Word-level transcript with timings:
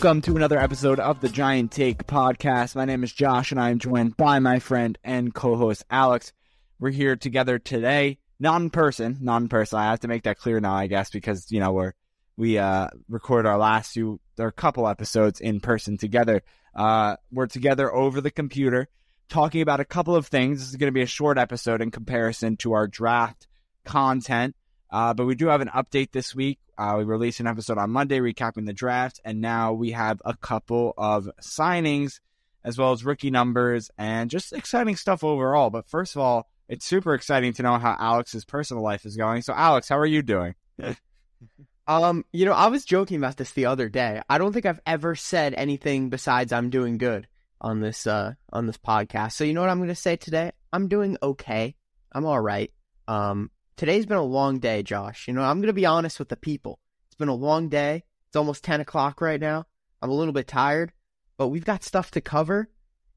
Welcome 0.00 0.22
to 0.22 0.36
another 0.36 0.60
episode 0.60 1.00
of 1.00 1.20
the 1.20 1.28
Giant 1.28 1.72
Take 1.72 2.06
podcast. 2.06 2.76
My 2.76 2.84
name 2.84 3.02
is 3.02 3.12
Josh 3.12 3.50
and 3.50 3.60
I 3.60 3.70
am 3.70 3.80
joined 3.80 4.16
by 4.16 4.38
my 4.38 4.60
friend 4.60 4.96
and 5.02 5.34
co 5.34 5.56
host 5.56 5.84
Alex. 5.90 6.32
We're 6.78 6.90
here 6.90 7.16
together 7.16 7.58
today, 7.58 8.18
not 8.38 8.60
in 8.60 8.70
person, 8.70 9.18
not 9.20 9.42
in 9.42 9.48
person. 9.48 9.80
I 9.80 9.86
have 9.86 9.98
to 10.00 10.08
make 10.08 10.22
that 10.22 10.38
clear 10.38 10.60
now, 10.60 10.74
I 10.74 10.86
guess, 10.86 11.10
because, 11.10 11.50
you 11.50 11.58
know, 11.58 11.72
we're, 11.72 11.94
we, 12.36 12.58
uh, 12.58 12.90
record 13.08 13.44
our 13.44 13.58
last 13.58 13.90
few, 13.90 14.20
or 14.38 14.46
a 14.46 14.52
couple 14.52 14.86
episodes 14.86 15.40
in 15.40 15.58
person 15.58 15.98
together. 15.98 16.44
Uh, 16.76 17.16
we're 17.32 17.48
together 17.48 17.92
over 17.92 18.20
the 18.20 18.30
computer 18.30 18.86
talking 19.28 19.62
about 19.62 19.80
a 19.80 19.84
couple 19.84 20.14
of 20.14 20.28
things. 20.28 20.60
This 20.60 20.68
is 20.68 20.76
going 20.76 20.92
to 20.92 20.96
be 20.96 21.02
a 21.02 21.06
short 21.06 21.38
episode 21.38 21.82
in 21.82 21.90
comparison 21.90 22.56
to 22.58 22.72
our 22.72 22.86
draft 22.86 23.48
content. 23.84 24.54
Uh, 24.90 25.14
but 25.14 25.26
we 25.26 25.34
do 25.34 25.48
have 25.48 25.60
an 25.60 25.68
update 25.68 26.12
this 26.12 26.34
week. 26.34 26.58
Uh, 26.76 26.94
we 26.98 27.04
released 27.04 27.40
an 27.40 27.46
episode 27.46 27.78
on 27.78 27.90
Monday 27.90 28.20
recapping 28.20 28.66
the 28.66 28.72
draft, 28.72 29.20
and 29.24 29.40
now 29.40 29.72
we 29.72 29.90
have 29.90 30.22
a 30.24 30.36
couple 30.36 30.94
of 30.96 31.28
signings 31.42 32.20
as 32.64 32.78
well 32.78 32.92
as 32.92 33.04
rookie 33.04 33.30
numbers 33.30 33.90
and 33.98 34.30
just 34.30 34.52
exciting 34.52 34.96
stuff 34.96 35.24
overall. 35.24 35.70
But 35.70 35.88
first 35.88 36.16
of 36.16 36.22
all, 36.22 36.48
it's 36.68 36.84
super 36.84 37.14
exciting 37.14 37.52
to 37.54 37.62
know 37.62 37.78
how 37.78 37.96
Alex's 37.98 38.44
personal 38.44 38.82
life 38.82 39.06
is 39.06 39.16
going. 39.16 39.42
So, 39.42 39.54
Alex, 39.54 39.88
how 39.88 39.98
are 39.98 40.06
you 40.06 40.22
doing? 40.22 40.54
um, 41.86 42.24
you 42.32 42.44
know, 42.44 42.52
I 42.52 42.68
was 42.68 42.84
joking 42.84 43.16
about 43.16 43.36
this 43.36 43.52
the 43.52 43.66
other 43.66 43.88
day. 43.88 44.20
I 44.28 44.38
don't 44.38 44.52
think 44.52 44.66
I've 44.66 44.80
ever 44.86 45.14
said 45.14 45.54
anything 45.54 46.10
besides 46.10 46.52
I'm 46.52 46.70
doing 46.70 46.98
good 46.98 47.26
on 47.60 47.80
this 47.80 48.06
uh 48.06 48.34
on 48.52 48.66
this 48.66 48.78
podcast. 48.78 49.32
So 49.32 49.44
you 49.44 49.52
know 49.52 49.60
what 49.60 49.70
I'm 49.70 49.78
going 49.78 49.88
to 49.88 49.94
say 49.94 50.16
today? 50.16 50.52
I'm 50.72 50.88
doing 50.88 51.16
okay. 51.22 51.74
I'm 52.12 52.26
all 52.26 52.40
right. 52.40 52.70
Um, 53.06 53.50
today's 53.78 54.06
been 54.06 54.18
a 54.18 54.22
long 54.22 54.58
day, 54.58 54.82
Josh. 54.82 55.26
You 55.28 55.34
know, 55.34 55.42
I'm 55.42 55.58
going 55.58 55.68
to 55.68 55.72
be 55.72 55.86
honest 55.86 56.18
with 56.18 56.28
the 56.28 56.36
people. 56.36 56.80
It's 57.06 57.16
been 57.16 57.28
a 57.28 57.34
long 57.34 57.68
day. 57.68 58.04
It's 58.26 58.36
almost 58.36 58.64
10 58.64 58.80
o'clock 58.80 59.20
right 59.20 59.40
now. 59.40 59.64
I'm 60.02 60.10
a 60.10 60.14
little 60.14 60.34
bit 60.34 60.48
tired, 60.48 60.92
but 61.38 61.48
we've 61.48 61.64
got 61.64 61.84
stuff 61.84 62.10
to 62.10 62.20
cover. 62.20 62.68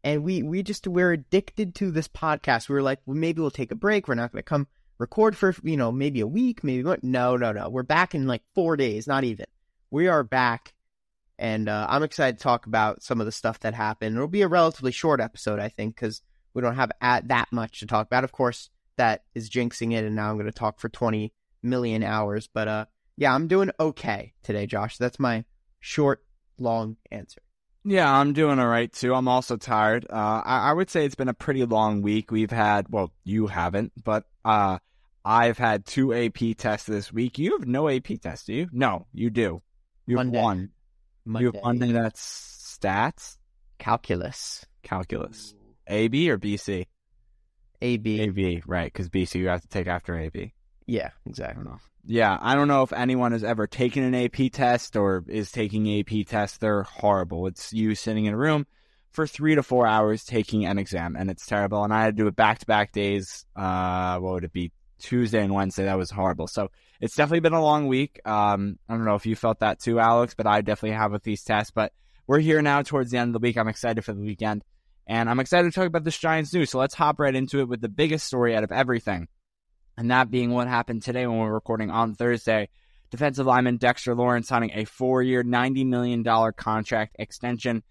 And 0.04 0.23
we, 0.23 0.42
we 0.42 0.64
just, 0.64 0.88
we're 0.88 1.12
addicted 1.12 1.76
to 1.76 1.92
this 1.92 2.08
podcast. 2.08 2.70
We 2.70 2.76
were 2.76 2.82
like, 2.82 3.00
well, 3.06 3.17
maybe 3.17 3.42
we'll 3.42 3.52
take 3.52 3.72
a 3.72 3.76
break. 3.76 4.08
We're 4.08 4.16
not 4.16 4.32
going 4.32 4.39
to 4.39 4.50
come 4.50 4.67
record 4.98 5.36
for, 5.36 5.54
you 5.64 5.78
know, 5.78 5.92
maybe 5.92 6.22
a 6.22 6.28
week, 6.28 6.64
maybe, 6.64 6.84
no, 7.04 7.36
no, 7.36 7.52
no. 7.52 7.70
We're 7.70 7.84
back 7.84 8.16
in 8.16 8.28
like 8.28 8.44
four 8.56 8.78
days, 8.78 9.08
not 9.08 9.23
even. 9.23 9.48
We 9.89 10.08
are 10.08 10.23
back. 10.23 10.73
And 11.38 11.67
uh, 11.67 11.88
I'm 11.89 12.04
excited 12.04 12.38
to 12.38 12.44
talk 12.44 12.67
about 12.67 13.02
some 13.02 13.20
of 13.20 13.26
the 13.26 13.32
stuff 13.32 13.59
that 13.62 13.73
happened. 13.73 14.16
It'll 14.16 14.28
be 14.28 14.44
a 14.44 14.48
relatively 14.48 14.92
short 14.92 15.20
episode, 15.20 15.59
I 15.59 15.70
think, 15.70 15.95
because 15.95 16.22
we 16.54 16.62
don't 16.62 16.76
have 16.76 16.92
at 17.02 17.28
that 17.30 17.48
much 17.52 17.80
to 17.80 17.88
talk 17.88 18.08
about. 18.08 18.23
Of 18.23 18.32
course, 18.32 18.70
that 18.97 19.23
is 19.36 19.50
jinxing 19.50 19.94
it, 19.94 20.03
and 20.03 20.16
now 20.16 20.30
I'm 20.30 20.36
going 20.36 20.45
to 20.45 20.52
talk 20.52 20.80
for 20.80 20.89
20 20.89 21.34
million 21.64 22.03
hours. 22.03 22.47
But 22.53 22.67
uh, 22.67 22.86
yeah, 23.17 23.33
I'm 23.33 23.48
doing 23.48 23.72
okay 23.80 24.33
today, 24.44 24.66
Josh. 24.66 24.98
That's 24.98 25.20
my 25.20 25.45
short, 25.80 26.23
long 26.58 26.98
answer. 27.11 27.42
Yeah, 27.83 28.11
I'm 28.11 28.33
doing 28.33 28.59
all 28.59 28.67
right 28.67 28.92
too. 28.92 29.14
I'm 29.14 29.28
also 29.28 29.58
tired. 29.58 30.06
Uh, 30.09 30.42
I, 30.45 30.70
I, 30.70 30.73
would 30.73 30.92
say 30.92 31.06
it's 31.06 31.16
been 31.16 31.30
a 31.30 31.33
pretty 31.33 31.66
long 31.66 32.03
week. 32.03 32.31
We've 32.31 32.52
had, 32.52 32.88
well, 32.89 33.11
you 33.23 33.48
haven't, 33.48 33.92
but 34.03 34.25
uh, 34.45 34.78
I've 35.26 35.58
had 35.58 35.86
two 35.86 36.14
AP 36.14 36.58
tests 36.58 36.86
this 36.86 37.11
week. 37.11 37.39
You 37.39 37.58
have 37.58 37.67
no 37.67 37.89
AP 37.89 38.21
test, 38.21 38.48
do 38.48 38.54
you? 38.54 38.70
No, 38.71 39.08
you 39.14 39.32
do. 39.32 39.64
You 40.05 40.17
have 40.17 40.27
Monday. 40.27 40.42
one. 40.42 40.70
Monday. 41.26 41.45
You 41.45 41.52
have 41.54 41.64
one 41.64 41.80
thing 41.80 41.93
that's 41.93 42.77
stats, 42.80 43.37
calculus, 43.80 44.64
calculus. 44.83 45.55
AB 45.87 46.30
or 46.30 46.37
BC? 46.37 46.86
AB. 47.81 48.21
AB, 48.21 48.64
right? 48.65 48.92
Because 48.92 49.09
BC 49.09 49.36
you 49.36 49.47
have 49.47 49.61
to 49.61 49.67
take 49.67 49.87
after 49.87 50.17
AB. 50.17 50.53
Yeah, 50.86 51.11
exactly. 51.25 51.65
I 51.67 51.75
yeah, 52.05 52.37
I 52.42 52.55
don't 52.55 52.67
know 52.67 52.81
if 52.83 52.93
anyone 52.93 53.31
has 53.31 53.43
ever 53.43 53.67
taken 53.67 54.03
an 54.03 54.15
AP 54.15 54.52
test 54.52 54.95
or 54.95 55.23
is 55.27 55.52
taking 55.52 55.99
AP 55.99 56.25
tests. 56.27 56.58
They're 56.58 56.83
horrible. 56.83 57.47
It's 57.47 57.71
you 57.71 57.93
sitting 57.95 58.25
in 58.25 58.33
a 58.33 58.37
room 58.37 58.65
for 59.11 59.27
three 59.27 59.55
to 59.55 59.64
four 59.64 59.86
hours 59.86 60.23
taking 60.23 60.65
an 60.65 60.80
exam, 60.80 61.15
and 61.15 61.30
it's 61.30 61.45
terrible. 61.45 61.83
And 61.83 61.93
I 61.93 62.03
had 62.03 62.17
to 62.17 62.23
do 62.23 62.27
it 62.27 62.36
back 62.36 62.59
to 62.59 62.65
back 62.65 62.92
days. 62.92 63.45
Uh, 63.55 64.17
what 64.19 64.33
would 64.33 64.43
it 64.43 64.53
be? 64.53 64.71
Tuesday 64.99 65.43
and 65.43 65.53
Wednesday. 65.53 65.86
That 65.86 65.98
was 65.98 66.11
horrible. 66.11 66.48
So 66.48 66.69
it's 66.99 67.15
definitely 67.15 67.39
been 67.39 67.53
a 67.53 67.63
long 67.63 67.87
week. 67.87 68.21
Um, 68.23 68.77
I 68.87 68.93
don't 68.93 69.03
know 69.03 69.15
if 69.15 69.25
you 69.25 69.36
felt 69.36 69.59
that 69.59 69.80
too, 69.80 69.99
Alex, 69.99 70.36
but 70.36 70.45
I 70.45 70.61
definitely 70.61 70.95
have 70.95 71.11
with 71.11 71.23
these 71.23 71.43
tests. 71.43 71.71
But 71.71 71.92
we're 72.27 72.39
here 72.39 72.61
now 72.61 72.83
towards 72.83 73.09
the 73.11 73.17
end 73.17 73.30
of 73.30 73.42
the 73.42 73.45
week. 73.45 73.58
I'm 73.58 73.67
excited 73.67 74.05
for 74.05 74.13
the 74.13 74.21
weekend. 74.21 74.63
And 75.08 75.30
I'm 75.30 75.39
excited 75.39 75.72
to 75.72 75.76
talk 75.78 75.88
about 75.88 76.04
this 76.04 76.17
Giants 76.17 76.54
news. 76.54 76.70
So 76.70 76.80
let's 76.80 76.95
hop 76.95 77.20
right 77.20 77.36
into 77.36 77.60
it 77.60 77.67
with 77.67 77.82
the 77.82 77.89
biggest 77.89 78.28
story 78.28 78.56
out 78.56 78.64
of 78.64 78.72
everything. 78.72 79.28
And 79.98 80.12
that 80.12 80.32
being 80.32 80.52
what 80.52 80.67
happened 80.67 81.04
today 81.04 81.28
when 81.28 81.39
we're 81.39 81.54
recording 81.54 81.92
on 81.92 82.16
Thursday. 82.16 82.70
Defensive 83.10 83.45
lineman 83.45 83.78
Dexter 83.78 84.16
Lawrence 84.16 84.48
signing 84.48 84.72
a 84.73 84.86
four-year, 84.86 85.44
$90 85.44 85.86
million 85.86 86.23
contract 86.54 87.17
extension. 87.20 87.84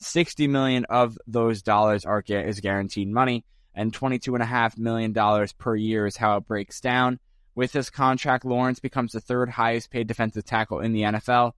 60 0.00 0.48
million 0.48 0.84
of 0.90 1.16
those 1.26 1.62
dollars 1.62 2.04
are 2.04 2.22
is 2.28 2.60
guaranteed 2.60 3.08
money, 3.08 3.46
and 3.74 3.92
$22.5 3.92 4.76
million 4.76 5.14
per 5.58 5.74
year 5.74 6.06
is 6.06 6.18
how 6.18 6.36
it 6.36 6.46
breaks 6.46 6.80
down. 6.80 7.18
With 7.54 7.72
this 7.72 7.88
contract, 7.88 8.44
Lawrence 8.44 8.80
becomes 8.80 9.12
the 9.12 9.20
third 9.20 9.48
highest 9.48 9.90
paid 9.90 10.08
defensive 10.08 10.44
tackle 10.44 10.80
in 10.80 10.92
the 10.92 11.02
NFL 11.02 11.52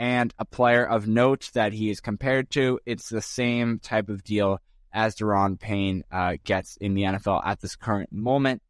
and 0.00 0.32
a 0.38 0.46
player 0.46 0.82
of 0.82 1.06
note 1.06 1.50
that 1.52 1.74
he 1.74 1.90
is 1.90 2.00
compared 2.00 2.48
to. 2.50 2.80
It's 2.86 3.10
the 3.10 3.20
same 3.20 3.78
type 3.78 4.08
of 4.08 4.24
deal 4.24 4.58
as 4.92 5.14
Daron 5.14 5.60
Payne 5.60 6.04
uh, 6.10 6.36
gets 6.42 6.78
in 6.78 6.94
the 6.94 7.02
NFL 7.02 7.42
at 7.44 7.60
this 7.60 7.76
current 7.76 8.10
moment. 8.10 8.62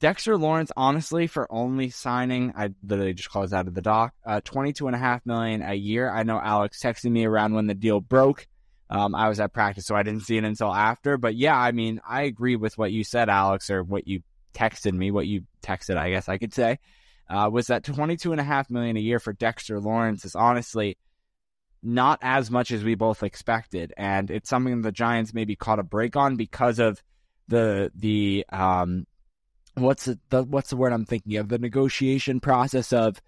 Dexter 0.00 0.36
Lawrence, 0.36 0.72
honestly, 0.76 1.28
for 1.28 1.46
only 1.48 1.90
signing, 1.90 2.52
I 2.56 2.70
literally 2.82 3.14
just 3.14 3.30
closed 3.30 3.54
out 3.54 3.68
of 3.68 3.74
the 3.74 3.80
doc, 3.80 4.14
uh, 4.26 4.40
twenty-two 4.42 4.88
and 4.88 4.96
a 4.96 4.98
half 4.98 5.24
million 5.24 5.62
a 5.62 5.74
year. 5.74 6.10
I 6.10 6.24
know 6.24 6.40
Alex 6.42 6.82
texted 6.82 7.12
me 7.12 7.24
around 7.24 7.54
when 7.54 7.68
the 7.68 7.74
deal 7.74 8.00
broke. 8.00 8.48
Um, 8.90 9.14
I 9.14 9.28
was 9.28 9.38
at 9.38 9.52
practice, 9.52 9.86
so 9.86 9.94
I 9.94 10.02
didn't 10.02 10.22
see 10.22 10.36
it 10.36 10.44
until 10.44 10.74
after. 10.74 11.18
But 11.18 11.36
yeah, 11.36 11.56
I 11.56 11.70
mean, 11.70 12.00
I 12.06 12.22
agree 12.22 12.56
with 12.56 12.76
what 12.76 12.90
you 12.90 13.04
said, 13.04 13.28
Alex, 13.28 13.70
or 13.70 13.84
what 13.84 14.08
you 14.08 14.22
texted 14.54 14.92
me, 14.92 15.12
what 15.12 15.28
you 15.28 15.44
texted, 15.62 15.96
I 15.96 16.10
guess 16.10 16.28
I 16.28 16.38
could 16.38 16.52
say 16.52 16.80
uh, 17.32 17.48
was 17.50 17.68
that 17.68 17.82
twenty-two 17.82 18.32
and 18.32 18.40
a 18.40 18.44
half 18.44 18.68
million 18.68 18.96
a 18.96 19.00
year 19.00 19.18
for 19.18 19.32
Dexter 19.32 19.80
Lawrence 19.80 20.24
is 20.24 20.36
honestly 20.36 20.98
not 21.82 22.18
as 22.22 22.50
much 22.50 22.70
as 22.70 22.84
we 22.84 22.94
both 22.94 23.22
expected, 23.22 23.94
and 23.96 24.30
it's 24.30 24.50
something 24.50 24.82
the 24.82 24.92
Giants 24.92 25.32
maybe 25.32 25.56
caught 25.56 25.78
a 25.78 25.82
break 25.82 26.14
on 26.14 26.36
because 26.36 26.78
of 26.78 27.02
the 27.48 27.90
the 27.94 28.44
um 28.50 29.06
what's 29.74 30.04
the, 30.04 30.18
the 30.28 30.42
what's 30.42 30.70
the 30.70 30.76
word 30.76 30.92
I'm 30.92 31.06
thinking 31.06 31.36
of 31.38 31.48
the 31.48 31.58
negotiation 31.58 32.38
process 32.38 32.92
of 32.92 33.20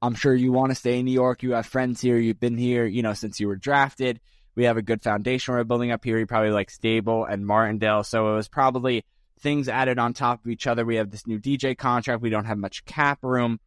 I'm 0.00 0.14
sure 0.14 0.34
you 0.34 0.52
want 0.52 0.70
to 0.70 0.76
stay 0.76 0.98
in 0.98 1.04
New 1.04 1.12
York. 1.12 1.42
You 1.42 1.52
have 1.52 1.66
friends 1.66 2.00
here. 2.00 2.16
You've 2.16 2.40
been 2.40 2.56
here, 2.56 2.86
you 2.86 3.02
know, 3.02 3.12
since 3.14 3.40
you 3.40 3.48
were 3.48 3.56
drafted. 3.56 4.20
We 4.54 4.64
have 4.64 4.76
a 4.76 4.82
good 4.82 5.02
foundation 5.02 5.54
we're 5.54 5.64
building 5.64 5.90
up 5.90 6.04
here. 6.04 6.18
You 6.18 6.26
probably 6.26 6.52
like 6.52 6.70
Daboll 6.70 7.30
and 7.30 7.46
Martindale. 7.46 8.04
So 8.04 8.32
it 8.32 8.36
was 8.36 8.48
probably 8.48 9.04
things 9.40 9.68
added 9.68 9.98
on 9.98 10.12
top 10.12 10.44
of 10.44 10.50
each 10.50 10.66
other. 10.66 10.84
We 10.84 10.96
have 10.96 11.10
this 11.10 11.26
new 11.26 11.38
DJ 11.38 11.76
contract. 11.76 12.22
We 12.22 12.30
don't 12.30 12.44
have 12.44 12.58
much 12.58 12.84
cap 12.84 13.18
room, 13.22 13.60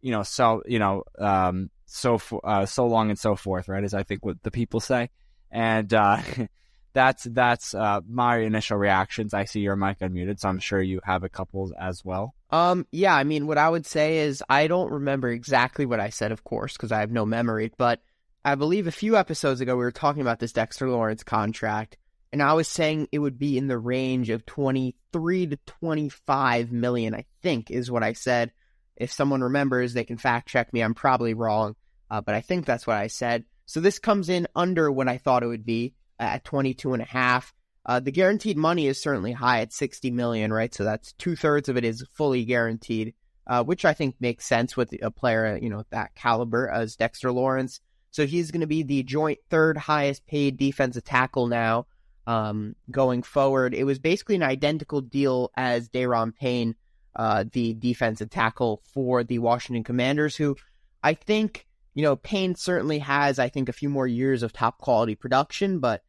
you 0.00 0.10
know. 0.10 0.22
So 0.22 0.62
you 0.66 0.78
know, 0.78 1.04
um, 1.18 1.70
so 1.86 2.20
uh, 2.42 2.66
so 2.66 2.86
long 2.86 3.10
and 3.10 3.18
so 3.18 3.36
forth, 3.36 3.68
right? 3.68 3.84
As 3.84 3.94
I 3.94 4.02
think 4.02 4.24
what 4.24 4.42
the 4.42 4.50
people 4.50 4.80
say, 4.80 5.10
and 5.50 5.92
uh, 5.92 6.18
that's 6.92 7.24
that's 7.24 7.74
uh, 7.74 8.00
my 8.08 8.38
initial 8.38 8.76
reactions. 8.76 9.34
I 9.34 9.44
see 9.44 9.60
your 9.60 9.76
mic 9.76 9.98
unmuted, 10.00 10.40
so 10.40 10.48
I'm 10.48 10.58
sure 10.60 10.80
you 10.80 11.00
have 11.04 11.24
a 11.24 11.28
couple 11.28 11.72
as 11.78 12.04
well. 12.04 12.34
Um, 12.50 12.86
yeah, 12.92 13.14
I 13.14 13.24
mean, 13.24 13.46
what 13.46 13.58
I 13.58 13.68
would 13.68 13.86
say 13.86 14.18
is 14.18 14.42
I 14.48 14.66
don't 14.66 14.92
remember 14.92 15.28
exactly 15.28 15.86
what 15.86 16.00
I 16.00 16.10
said, 16.10 16.32
of 16.32 16.44
course, 16.44 16.74
because 16.74 16.92
I 16.92 17.00
have 17.00 17.10
no 17.10 17.26
memory, 17.26 17.72
but. 17.76 18.00
I 18.46 18.56
believe 18.56 18.86
a 18.86 18.92
few 18.92 19.16
episodes 19.16 19.62
ago 19.62 19.74
we 19.74 19.84
were 19.84 19.90
talking 19.90 20.20
about 20.20 20.38
this 20.38 20.52
Dexter 20.52 20.90
Lawrence 20.90 21.22
contract, 21.22 21.96
and 22.34 22.42
I 22.42 22.54
was 22.54 22.66
saying 22.66 23.06
it 23.12 23.20
would 23.20 23.38
be 23.38 23.56
in 23.56 23.68
the 23.68 23.78
range 23.78 24.28
of 24.28 24.44
23 24.44 25.46
to 25.46 25.56
25 25.66 26.72
million, 26.72 27.14
I 27.14 27.26
think 27.42 27.70
is 27.70 27.92
what 27.92 28.02
I 28.02 28.14
said. 28.14 28.50
If 28.96 29.12
someone 29.12 29.40
remembers, 29.40 29.94
they 29.94 30.02
can 30.02 30.16
fact 30.16 30.48
check 30.48 30.72
me. 30.72 30.80
I'm 30.80 30.94
probably 30.94 31.34
wrong, 31.34 31.76
uh, 32.10 32.22
but 32.22 32.34
I 32.34 32.40
think 32.40 32.66
that's 32.66 32.88
what 32.88 32.96
I 32.96 33.06
said. 33.06 33.44
So 33.66 33.78
this 33.78 34.00
comes 34.00 34.28
in 34.28 34.48
under 34.56 34.90
what 34.90 35.06
I 35.06 35.18
thought 35.18 35.44
it 35.44 35.46
would 35.46 35.64
be 35.64 35.94
uh, 36.18 36.24
at 36.24 36.44
22 36.44 36.94
and 36.94 37.02
a 37.02 37.06
half. 37.06 37.54
Uh, 37.86 38.00
the 38.00 38.10
guaranteed 38.10 38.56
money 38.56 38.88
is 38.88 39.00
certainly 39.00 39.30
high 39.30 39.60
at 39.60 39.72
60 39.72 40.10
million, 40.10 40.52
right? 40.52 40.74
So 40.74 40.82
that's 40.82 41.12
two 41.12 41.36
thirds 41.36 41.68
of 41.68 41.76
it 41.76 41.84
is 41.84 42.04
fully 42.14 42.44
guaranteed, 42.44 43.14
uh, 43.46 43.62
which 43.62 43.84
I 43.84 43.94
think 43.94 44.16
makes 44.18 44.44
sense 44.44 44.76
with 44.76 44.92
a 45.00 45.12
player, 45.12 45.56
you 45.62 45.70
know, 45.70 45.84
that 45.90 46.16
caliber 46.16 46.68
as 46.68 46.96
Dexter 46.96 47.30
Lawrence. 47.30 47.78
So 48.10 48.26
he's 48.26 48.50
going 48.50 48.62
to 48.62 48.66
be 48.66 48.82
the 48.82 49.04
joint 49.04 49.38
third 49.50 49.76
highest 49.76 50.26
paid 50.26 50.56
defensive 50.56 51.04
tackle 51.04 51.46
now 51.46 51.86
um, 52.26 52.74
going 52.90 53.22
forward. 53.22 53.74
It 53.74 53.84
was 53.84 53.98
basically 53.98 54.34
an 54.36 54.42
identical 54.42 55.00
deal 55.00 55.50
as 55.56 55.88
Daron 55.88 56.34
Payne, 56.34 56.74
uh, 57.14 57.44
the 57.52 57.74
defensive 57.74 58.30
tackle 58.30 58.82
for 58.92 59.24
the 59.24 59.38
Washington 59.38 59.84
Commanders, 59.84 60.36
who 60.36 60.56
I 61.02 61.14
think, 61.14 61.66
you 61.94 62.02
know, 62.02 62.16
Payne 62.16 62.54
certainly 62.54 62.98
has, 63.00 63.38
I 63.38 63.48
think, 63.48 63.68
a 63.68 63.72
few 63.72 63.88
more 63.88 64.06
years 64.06 64.42
of 64.42 64.52
top 64.52 64.78
quality 64.78 65.14
production, 65.14 65.80
but 65.80 66.02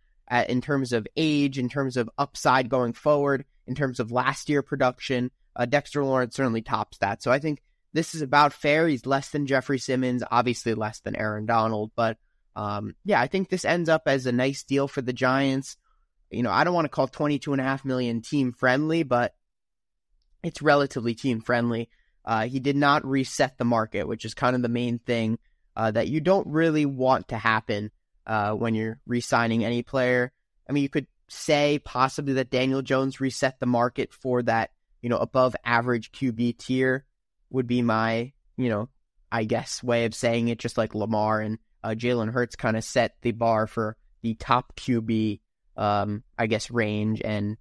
in 0.50 0.62
terms 0.62 0.94
of 0.94 1.08
age, 1.16 1.60
in 1.60 1.70
terms 1.70 1.98
of 1.98 2.10
upside 2.18 2.70
going 2.70 2.94
forward, 2.94 3.46
in 3.68 3.76
terms 3.76 4.00
of 4.00 4.12
last 4.12 4.50
year 4.50 4.62
production, 4.62 5.32
uh, 5.56 5.66
Dexter 5.66 6.04
Lawrence 6.04 6.36
certainly 6.36 6.62
tops 6.62 6.98
that. 7.00 7.22
So 7.22 7.32
I 7.32 7.40
think 7.40 7.62
this 7.94 8.16
is 8.16 8.22
about 8.22 8.54
fair. 8.54 8.88
He's 8.88 9.06
less 9.06 9.30
than 9.30 9.48
Jeffrey 9.48 9.80
Simmons, 9.80 10.24
obviously 10.32 10.74
less 10.74 11.02
than 11.02 11.16
Aaron 11.16 11.46
Donald, 11.46 11.92
but 11.96 12.18
Um, 12.58 12.96
yeah, 13.04 13.20
I 13.20 13.28
think 13.28 13.50
this 13.50 13.66
ends 13.66 13.90
up 13.90 14.04
as 14.06 14.26
a 14.26 14.32
nice 14.32 14.64
deal 14.64 14.88
for 14.88 15.02
the 15.02 15.12
Giants. 15.12 15.76
You 16.32 16.44
know, 16.44 16.52
I 16.52 16.64
don't 16.64 16.74
want 16.74 16.86
to 16.86 16.90
call 16.90 17.08
twenty 17.08 17.40
two 17.40 17.54
and 17.54 17.62
a 17.62 17.66
half 17.66 17.86
million 17.86 18.22
team 18.22 18.52
friendly, 18.52 19.04
but 19.04 19.36
it's 20.44 20.62
relatively 20.62 21.16
team 21.16 21.42
friendly. 21.42 21.90
Uh, 22.24 22.48
he 22.48 22.60
did 22.60 22.76
not 22.76 23.06
reset 23.06 23.58
the 23.58 23.66
market, 23.66 24.08
which 24.08 24.26
is 24.26 24.34
kind 24.34 24.56
of 24.56 24.62
the 24.62 24.70
main 24.70 25.00
thing 25.00 25.38
uh, 25.76 25.92
that 25.92 26.08
you 26.08 26.22
don't 26.22 26.48
really 26.48 26.86
want 26.86 27.28
to 27.30 27.38
happen 27.38 27.92
uh, 28.26 28.52
when 28.54 28.74
you're 28.74 29.00
re-signing 29.06 29.64
any 29.64 29.84
player. 29.84 30.32
I 30.68 30.74
mean, 30.74 30.84
you 30.84 30.90
could 30.90 31.08
say 31.28 31.80
possibly 31.84 32.34
that 32.34 32.50
Daniel 32.50 32.82
Jones 32.82 33.20
reset 33.20 33.60
the 33.60 33.66
market 33.66 34.14
for 34.14 34.42
that, 34.44 34.72
you 35.02 35.10
know, 35.10 35.18
above 35.18 35.56
average 35.64 36.12
QB 36.12 36.58
tier 36.58 37.06
would 37.50 37.68
be 37.68 37.82
my, 37.82 38.32
you 38.58 38.70
know, 38.70 38.90
I 39.32 39.44
guess 39.44 39.84
way 39.84 40.06
of 40.06 40.16
saying 40.16 40.48
it, 40.48 40.60
just 40.60 40.78
like 40.78 40.96
Lamar 40.96 41.42
and 41.42 41.60
uh, 41.84 41.90
Jalen 41.90 42.32
Hurts 42.32 42.56
kind 42.56 42.78
of 42.78 42.84
set 42.84 43.16
the 43.22 43.32
bar 43.32 43.68
for 43.68 43.98
the 44.22 44.34
top 44.36 44.76
QB, 44.76 45.40
um, 45.78 46.24
I 46.38 46.48
guess, 46.48 46.72
range 46.72 47.22
and, 47.24 47.58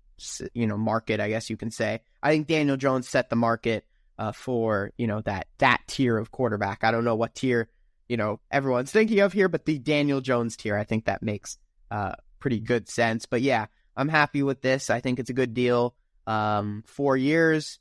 you 0.52 0.66
know, 0.66 0.76
market, 0.76 1.20
I 1.20 1.28
guess 1.28 1.50
you 1.50 1.56
can 1.56 1.70
say. 1.70 2.00
I 2.22 2.30
think 2.30 2.46
Daniel 2.46 2.76
Jones 2.76 3.08
set 3.08 3.30
the 3.30 3.36
market 3.36 3.84
uh, 4.18 4.32
for, 4.32 4.92
you 4.96 5.06
know, 5.06 5.20
that, 5.22 5.48
that 5.58 5.82
tier 5.86 6.16
of 6.16 6.30
quarterback. 6.30 6.84
I 6.84 6.90
don't 6.90 7.04
know 7.04 7.16
what 7.16 7.34
tier, 7.34 7.68
you 8.08 8.16
know, 8.16 8.40
everyone's 8.50 8.92
thinking 8.92 9.20
of 9.20 9.32
here, 9.32 9.48
but 9.48 9.64
the 9.64 9.78
Daniel 9.78 10.20
Jones 10.20 10.56
tier, 10.56 10.76
I 10.76 10.84
think 10.84 11.06
that 11.06 11.22
makes 11.22 11.58
uh, 11.90 12.12
pretty 12.38 12.60
good 12.60 12.88
sense. 12.88 13.26
But 13.26 13.42
yeah, 13.42 13.66
I'm 13.96 14.08
happy 14.08 14.42
with 14.42 14.62
this. 14.62 14.90
I 14.90 15.00
think 15.00 15.18
it's 15.18 15.30
a 15.30 15.34
good 15.34 15.54
deal. 15.54 15.94
Um, 16.26 16.84
four 16.86 17.16
years, 17.16 17.78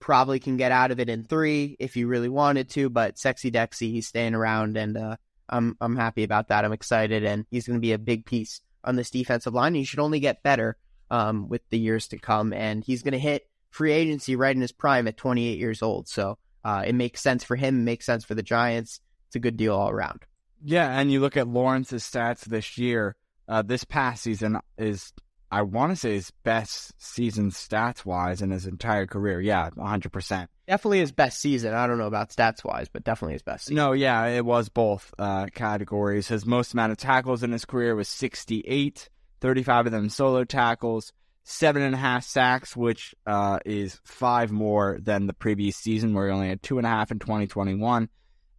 probably 0.00 0.38
can 0.38 0.56
get 0.56 0.72
out 0.72 0.90
of 0.90 1.00
it 1.00 1.08
in 1.08 1.24
three 1.24 1.76
if 1.78 1.96
you 1.96 2.06
really 2.06 2.28
wanted 2.28 2.70
to, 2.70 2.88
but 2.88 3.18
sexy 3.18 3.50
Dexy, 3.50 3.90
he's 3.90 4.06
staying 4.06 4.34
around 4.34 4.76
and 4.76 4.96
uh, 4.96 5.16
I'm 5.48 5.76
I'm 5.80 5.96
happy 5.96 6.24
about 6.24 6.48
that. 6.48 6.64
I'm 6.64 6.72
excited, 6.72 7.24
and 7.24 7.46
he's 7.50 7.66
going 7.66 7.78
to 7.78 7.80
be 7.80 7.92
a 7.92 7.98
big 7.98 8.26
piece 8.26 8.60
on 8.84 8.96
this 8.96 9.10
defensive 9.10 9.54
line. 9.54 9.74
He 9.74 9.84
should 9.84 9.98
only 9.98 10.20
get 10.20 10.42
better 10.42 10.76
um, 11.10 11.48
with 11.48 11.62
the 11.70 11.78
years 11.78 12.08
to 12.08 12.18
come, 12.18 12.52
and 12.52 12.84
he's 12.84 13.02
going 13.02 13.12
to 13.12 13.18
hit 13.18 13.48
free 13.70 13.92
agency 13.92 14.36
right 14.36 14.54
in 14.54 14.62
his 14.62 14.72
prime 14.72 15.08
at 15.08 15.16
28 15.16 15.58
years 15.58 15.82
old. 15.82 16.08
So 16.08 16.38
uh, 16.64 16.84
it 16.86 16.94
makes 16.94 17.20
sense 17.20 17.44
for 17.44 17.56
him. 17.56 17.80
It 17.80 17.84
makes 17.84 18.06
sense 18.06 18.24
for 18.24 18.34
the 18.34 18.42
Giants. 18.42 19.00
It's 19.28 19.36
a 19.36 19.40
good 19.40 19.56
deal 19.56 19.74
all 19.74 19.90
around. 19.90 20.22
Yeah, 20.64 20.98
and 20.98 21.12
you 21.12 21.20
look 21.20 21.36
at 21.36 21.48
Lawrence's 21.48 22.02
stats 22.02 22.44
this 22.44 22.78
year. 22.78 23.16
Uh, 23.46 23.62
this 23.62 23.84
past 23.84 24.22
season 24.22 24.58
is 24.76 25.12
I 25.50 25.62
want 25.62 25.92
to 25.92 25.96
say 25.96 26.14
his 26.14 26.30
best 26.42 26.92
season 26.98 27.50
stats 27.50 28.04
wise 28.04 28.42
in 28.42 28.50
his 28.50 28.66
entire 28.66 29.06
career. 29.06 29.40
Yeah, 29.40 29.70
100%. 29.70 30.48
Definitely 30.68 30.98
his 30.98 31.12
best 31.12 31.40
season. 31.40 31.72
I 31.72 31.86
don't 31.86 31.96
know 31.96 32.06
about 32.06 32.28
stats 32.28 32.62
wise, 32.62 32.90
but 32.90 33.02
definitely 33.02 33.32
his 33.32 33.42
best 33.42 33.64
season. 33.64 33.76
No, 33.76 33.92
yeah, 33.92 34.26
it 34.26 34.44
was 34.44 34.68
both 34.68 35.14
uh, 35.18 35.46
categories. 35.54 36.28
His 36.28 36.44
most 36.44 36.74
amount 36.74 36.92
of 36.92 36.98
tackles 36.98 37.42
in 37.42 37.52
his 37.52 37.64
career 37.64 37.94
was 37.94 38.06
68, 38.06 39.08
35 39.40 39.86
of 39.86 39.92
them 39.92 40.10
solo 40.10 40.44
tackles, 40.44 41.14
seven 41.42 41.80
and 41.80 41.94
a 41.94 41.98
half 41.98 42.22
sacks, 42.22 42.76
which 42.76 43.14
uh, 43.26 43.60
is 43.64 43.98
five 44.04 44.52
more 44.52 44.98
than 45.00 45.26
the 45.26 45.32
previous 45.32 45.74
season 45.78 46.12
where 46.12 46.26
he 46.26 46.34
only 46.34 46.48
had 46.50 46.62
two 46.62 46.76
and 46.76 46.86
a 46.86 46.90
half 46.90 47.10
in 47.10 47.18
2021, 47.18 48.10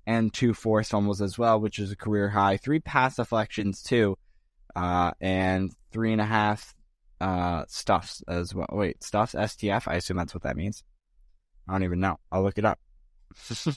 and 0.07 0.33
two 0.33 0.55
forced 0.55 0.89
fumbles 0.89 1.21
as 1.21 1.37
well, 1.37 1.61
which 1.61 1.77
is 1.77 1.91
a 1.91 1.95
career 1.95 2.27
high. 2.27 2.57
Three 2.57 2.79
pass 2.79 3.17
deflections, 3.17 3.83
too. 3.83 4.17
Uh, 4.75 5.11
and 5.21 5.71
three 5.91 6.11
and 6.11 6.21
a 6.21 6.25
half 6.25 6.73
uh, 7.21 7.65
stuffs 7.67 8.23
as 8.27 8.55
well. 8.55 8.69
Wait, 8.71 9.03
stuffs 9.03 9.35
STF. 9.35 9.87
I 9.87 9.97
assume 9.97 10.17
that's 10.17 10.33
what 10.33 10.41
that 10.41 10.57
means. 10.57 10.83
I 11.69 11.73
don't 11.73 11.83
even 11.83 11.99
know. 11.99 12.17
I'll 12.31 12.41
look 12.43 12.57
it 12.57 12.65
up. 12.65 12.79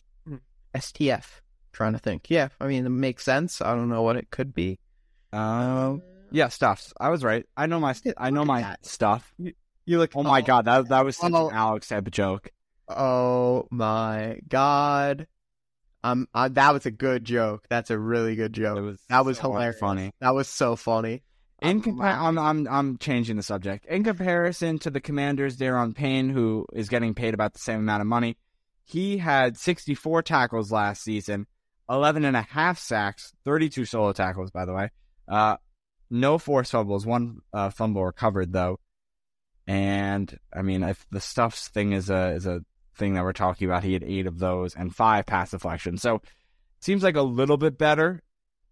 STF. 0.74 1.24
Trying 1.72 1.92
to 1.94 1.98
think. 1.98 2.28
Yeah, 2.28 2.48
I 2.60 2.66
mean 2.66 2.84
it 2.84 2.90
makes 2.90 3.24
sense. 3.24 3.60
I 3.62 3.74
don't 3.74 3.88
know 3.88 4.02
what 4.02 4.16
it 4.16 4.30
could 4.30 4.52
be. 4.54 4.78
Um, 5.32 6.02
yeah, 6.30 6.48
stuffs. 6.48 6.92
I 7.00 7.08
was 7.08 7.24
right. 7.24 7.46
I 7.56 7.66
know 7.66 7.80
my. 7.80 7.94
I 8.18 8.30
know 8.30 8.44
my 8.44 8.60
that. 8.60 8.84
stuff. 8.84 9.32
You 9.38 9.98
look. 9.98 10.12
Oh 10.14 10.22
my 10.22 10.42
god, 10.42 10.66
that 10.66 10.88
that 10.88 11.04
was 11.04 11.16
such 11.16 11.32
Oh. 11.34 11.48
an 11.48 11.54
Alex 11.54 11.88
type 11.88 12.10
joke. 12.10 12.50
Oh 12.88 13.66
my 13.70 14.38
god. 14.48 15.26
Um, 16.04 16.26
uh, 16.34 16.48
that 16.48 16.72
was 16.74 16.84
a 16.84 16.90
good 16.90 17.24
joke. 17.24 17.64
That's 17.70 17.90
a 17.90 17.98
really 17.98 18.34
good 18.36 18.52
joke. 18.52 18.82
Was 18.82 19.00
that 19.08 19.24
was 19.24 19.38
so 19.38 19.52
hilarious. 19.52 19.78
funny. 19.78 20.12
That 20.20 20.34
was 20.34 20.48
so 20.48 20.76
funny. 20.76 21.22
In 21.62 21.76
I'm 21.76 21.82
compa- 21.82 22.18
I'm 22.18 22.38
I'm 22.38 22.68
I'm 22.68 22.98
changing 22.98 23.36
the 23.36 23.42
subject. 23.42 23.86
In 23.86 24.02
comparison 24.02 24.78
to 24.80 24.90
the 24.90 25.00
Commanders, 25.00 25.56
Daron 25.56 25.94
Payne, 25.94 26.28
who 26.28 26.66
is 26.72 26.88
getting 26.88 27.14
paid 27.14 27.34
about 27.34 27.52
the 27.52 27.60
same 27.60 27.78
amount 27.78 28.00
of 28.00 28.08
money, 28.08 28.36
he 28.84 29.18
had 29.18 29.56
64 29.56 30.22
tackles 30.22 30.72
last 30.72 31.02
season, 31.02 31.46
11 31.88 32.24
and 32.24 32.36
a 32.36 32.42
half 32.42 32.78
sacks, 32.78 33.32
32 33.44 33.84
solo 33.84 34.12
tackles, 34.12 34.50
by 34.50 34.64
the 34.64 34.74
way. 34.74 34.90
Uh, 35.28 35.56
no 36.10 36.36
forced 36.36 36.72
fumbles, 36.72 37.06
one 37.06 37.38
uh, 37.52 37.70
fumble 37.70 38.04
recovered 38.04 38.52
though. 38.52 38.80
And 39.66 40.36
I 40.52 40.62
mean, 40.62 40.82
if 40.82 41.06
the 41.10 41.20
stuffs 41.20 41.68
thing 41.68 41.92
is 41.92 42.10
a 42.10 42.32
is 42.32 42.46
a 42.46 42.60
thing 42.96 43.14
that 43.14 43.22
we're 43.22 43.32
talking 43.32 43.68
about, 43.68 43.84
he 43.84 43.92
had 43.92 44.02
eight 44.02 44.26
of 44.26 44.38
those 44.40 44.74
and 44.74 44.94
five 44.94 45.26
pass 45.26 45.52
deflections. 45.52 46.02
So 46.02 46.22
seems 46.80 47.04
like 47.04 47.16
a 47.16 47.22
little 47.22 47.56
bit 47.56 47.78
better 47.78 48.20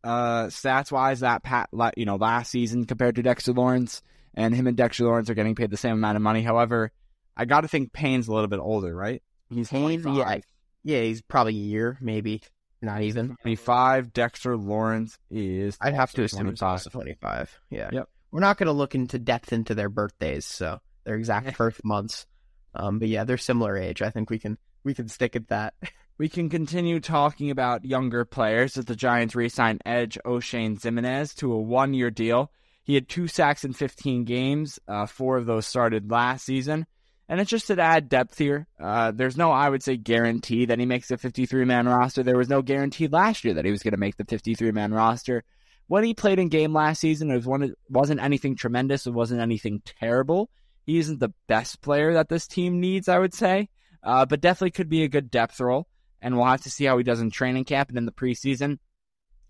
uh, 0.04 0.46
stats 0.46 0.90
wise 0.92 1.20
that 1.20 1.42
pat 1.42 1.70
you 1.96 2.04
know 2.06 2.16
last 2.16 2.50
season 2.50 2.84
compared 2.84 3.16
to 3.16 3.22
Dexter 3.22 3.52
Lawrence, 3.52 4.02
and 4.34 4.54
him 4.54 4.66
and 4.66 4.76
Dexter 4.76 5.04
Lawrence 5.04 5.30
are 5.30 5.34
getting 5.34 5.54
paid 5.54 5.70
the 5.70 5.76
same 5.76 5.92
amount 5.92 6.16
of 6.16 6.22
money. 6.22 6.42
However, 6.42 6.92
I 7.36 7.44
got 7.44 7.62
to 7.62 7.68
think 7.68 7.92
Payne's 7.92 8.28
a 8.28 8.32
little 8.32 8.48
bit 8.48 8.60
older, 8.60 8.94
right? 8.94 9.22
He's 9.48 9.68
Payne, 9.68 10.02
25. 10.02 10.16
yeah, 10.16 10.40
yeah, 10.84 11.02
he's 11.02 11.22
probably 11.22 11.54
a 11.54 11.56
year, 11.56 11.98
maybe 12.00 12.42
not 12.82 13.02
even. 13.02 13.36
25. 13.42 14.12
Dexter 14.12 14.56
Lawrence 14.56 15.18
is. 15.30 15.76
I'd 15.80 15.94
have 15.94 16.12
to 16.12 16.22
assume 16.22 16.48
it's 16.48 16.60
25. 16.60 16.68
also 16.70 16.90
twenty-five. 16.90 17.60
Yeah. 17.70 17.90
Yep. 17.92 18.08
We're 18.30 18.40
not 18.40 18.58
going 18.58 18.68
to 18.68 18.72
look 18.72 18.94
into 18.94 19.18
depth 19.18 19.52
into 19.52 19.74
their 19.74 19.88
birthdays, 19.88 20.44
so 20.44 20.80
their 21.04 21.16
exact 21.16 21.56
birth 21.58 21.80
months. 21.84 22.26
Um, 22.74 22.98
but 22.98 23.08
yeah, 23.08 23.24
they're 23.24 23.38
similar 23.38 23.76
age. 23.76 24.02
I 24.02 24.10
think 24.10 24.30
we 24.30 24.38
can 24.38 24.56
we 24.84 24.94
can 24.94 25.08
stick 25.08 25.36
at 25.36 25.48
that. 25.48 25.74
We 26.20 26.28
can 26.28 26.50
continue 26.50 27.00
talking 27.00 27.50
about 27.50 27.86
younger 27.86 28.26
players 28.26 28.76
as 28.76 28.84
the 28.84 28.94
Giants 28.94 29.34
re-signed 29.34 29.80
Edge 29.86 30.18
Oshane 30.22 30.78
Ximines 30.78 31.34
to 31.36 31.50
a 31.50 31.58
one-year 31.58 32.10
deal. 32.10 32.52
He 32.82 32.92
had 32.92 33.08
two 33.08 33.26
sacks 33.26 33.64
in 33.64 33.72
15 33.72 34.26
games. 34.26 34.78
Uh, 34.86 35.06
four 35.06 35.38
of 35.38 35.46
those 35.46 35.66
started 35.66 36.10
last 36.10 36.44
season. 36.44 36.86
And 37.26 37.40
it's 37.40 37.48
just 37.48 37.68
to 37.68 37.80
add 37.80 38.10
depth 38.10 38.36
here. 38.36 38.66
Uh, 38.78 39.12
there's 39.12 39.38
no, 39.38 39.50
I 39.50 39.70
would 39.70 39.82
say, 39.82 39.96
guarantee 39.96 40.66
that 40.66 40.78
he 40.78 40.84
makes 40.84 41.08
the 41.08 41.16
53 41.16 41.64
man 41.64 41.88
roster. 41.88 42.22
There 42.22 42.36
was 42.36 42.50
no 42.50 42.60
guarantee 42.60 43.08
last 43.08 43.42
year 43.42 43.54
that 43.54 43.64
he 43.64 43.70
was 43.70 43.82
going 43.82 43.92
to 43.92 43.96
make 43.96 44.18
the 44.18 44.26
53 44.26 44.72
man 44.72 44.92
roster. 44.92 45.42
When 45.86 46.04
he 46.04 46.12
played 46.12 46.38
in 46.38 46.50
game 46.50 46.74
last 46.74 47.00
season, 47.00 47.30
it 47.30 47.36
was 47.36 47.46
one, 47.46 47.62
it 47.62 47.78
wasn't 47.88 48.20
anything 48.20 48.56
tremendous. 48.56 49.06
It 49.06 49.14
wasn't 49.14 49.40
anything 49.40 49.80
terrible. 49.86 50.50
He 50.84 50.98
isn't 50.98 51.18
the 51.18 51.32
best 51.46 51.80
player 51.80 52.12
that 52.12 52.28
this 52.28 52.46
team 52.46 52.78
needs, 52.78 53.08
I 53.08 53.18
would 53.18 53.32
say, 53.32 53.70
uh, 54.02 54.26
but 54.26 54.42
definitely 54.42 54.72
could 54.72 54.90
be 54.90 55.04
a 55.04 55.08
good 55.08 55.30
depth 55.30 55.58
role. 55.60 55.86
And 56.22 56.36
we'll 56.36 56.46
have 56.46 56.62
to 56.62 56.70
see 56.70 56.84
how 56.84 56.98
he 56.98 57.04
does 57.04 57.20
in 57.20 57.30
training 57.30 57.64
camp 57.64 57.88
and 57.88 57.98
in 57.98 58.06
the 58.06 58.12
preseason. 58.12 58.78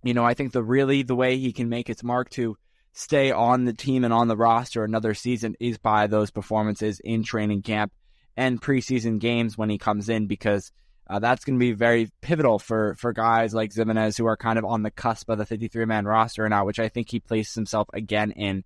You 0.02 0.14
know, 0.14 0.24
I 0.24 0.34
think 0.34 0.52
the 0.52 0.62
really 0.62 1.02
the 1.02 1.16
way 1.16 1.36
he 1.36 1.52
can 1.52 1.68
make 1.68 1.88
his 1.88 2.02
mark 2.02 2.30
to 2.30 2.56
stay 2.92 3.30
on 3.30 3.64
the 3.64 3.72
team 3.72 4.04
and 4.04 4.12
on 4.12 4.28
the 4.28 4.36
roster 4.36 4.82
another 4.82 5.14
season 5.14 5.56
is 5.60 5.78
by 5.78 6.06
those 6.06 6.30
performances 6.30 7.00
in 7.00 7.22
training 7.22 7.62
camp 7.62 7.92
and 8.36 8.60
preseason 8.60 9.20
games 9.20 9.56
when 9.56 9.70
he 9.70 9.78
comes 9.78 10.08
in 10.08 10.26
because 10.26 10.72
uh, 11.08 11.18
that's 11.18 11.44
going 11.44 11.58
to 11.58 11.60
be 11.60 11.72
very 11.72 12.08
pivotal 12.20 12.58
for 12.58 12.94
for 12.94 13.12
guys 13.12 13.52
like 13.52 13.72
Ximines 13.72 14.16
who 14.16 14.26
are 14.26 14.36
kind 14.36 14.58
of 14.58 14.64
on 14.64 14.82
the 14.82 14.90
cusp 14.90 15.28
of 15.28 15.38
the 15.38 15.46
53 15.46 15.84
man 15.84 16.04
roster 16.04 16.48
now, 16.48 16.64
which 16.64 16.78
I 16.78 16.88
think 16.88 17.10
he 17.10 17.18
places 17.18 17.54
himself 17.54 17.88
again 17.92 18.30
in 18.30 18.64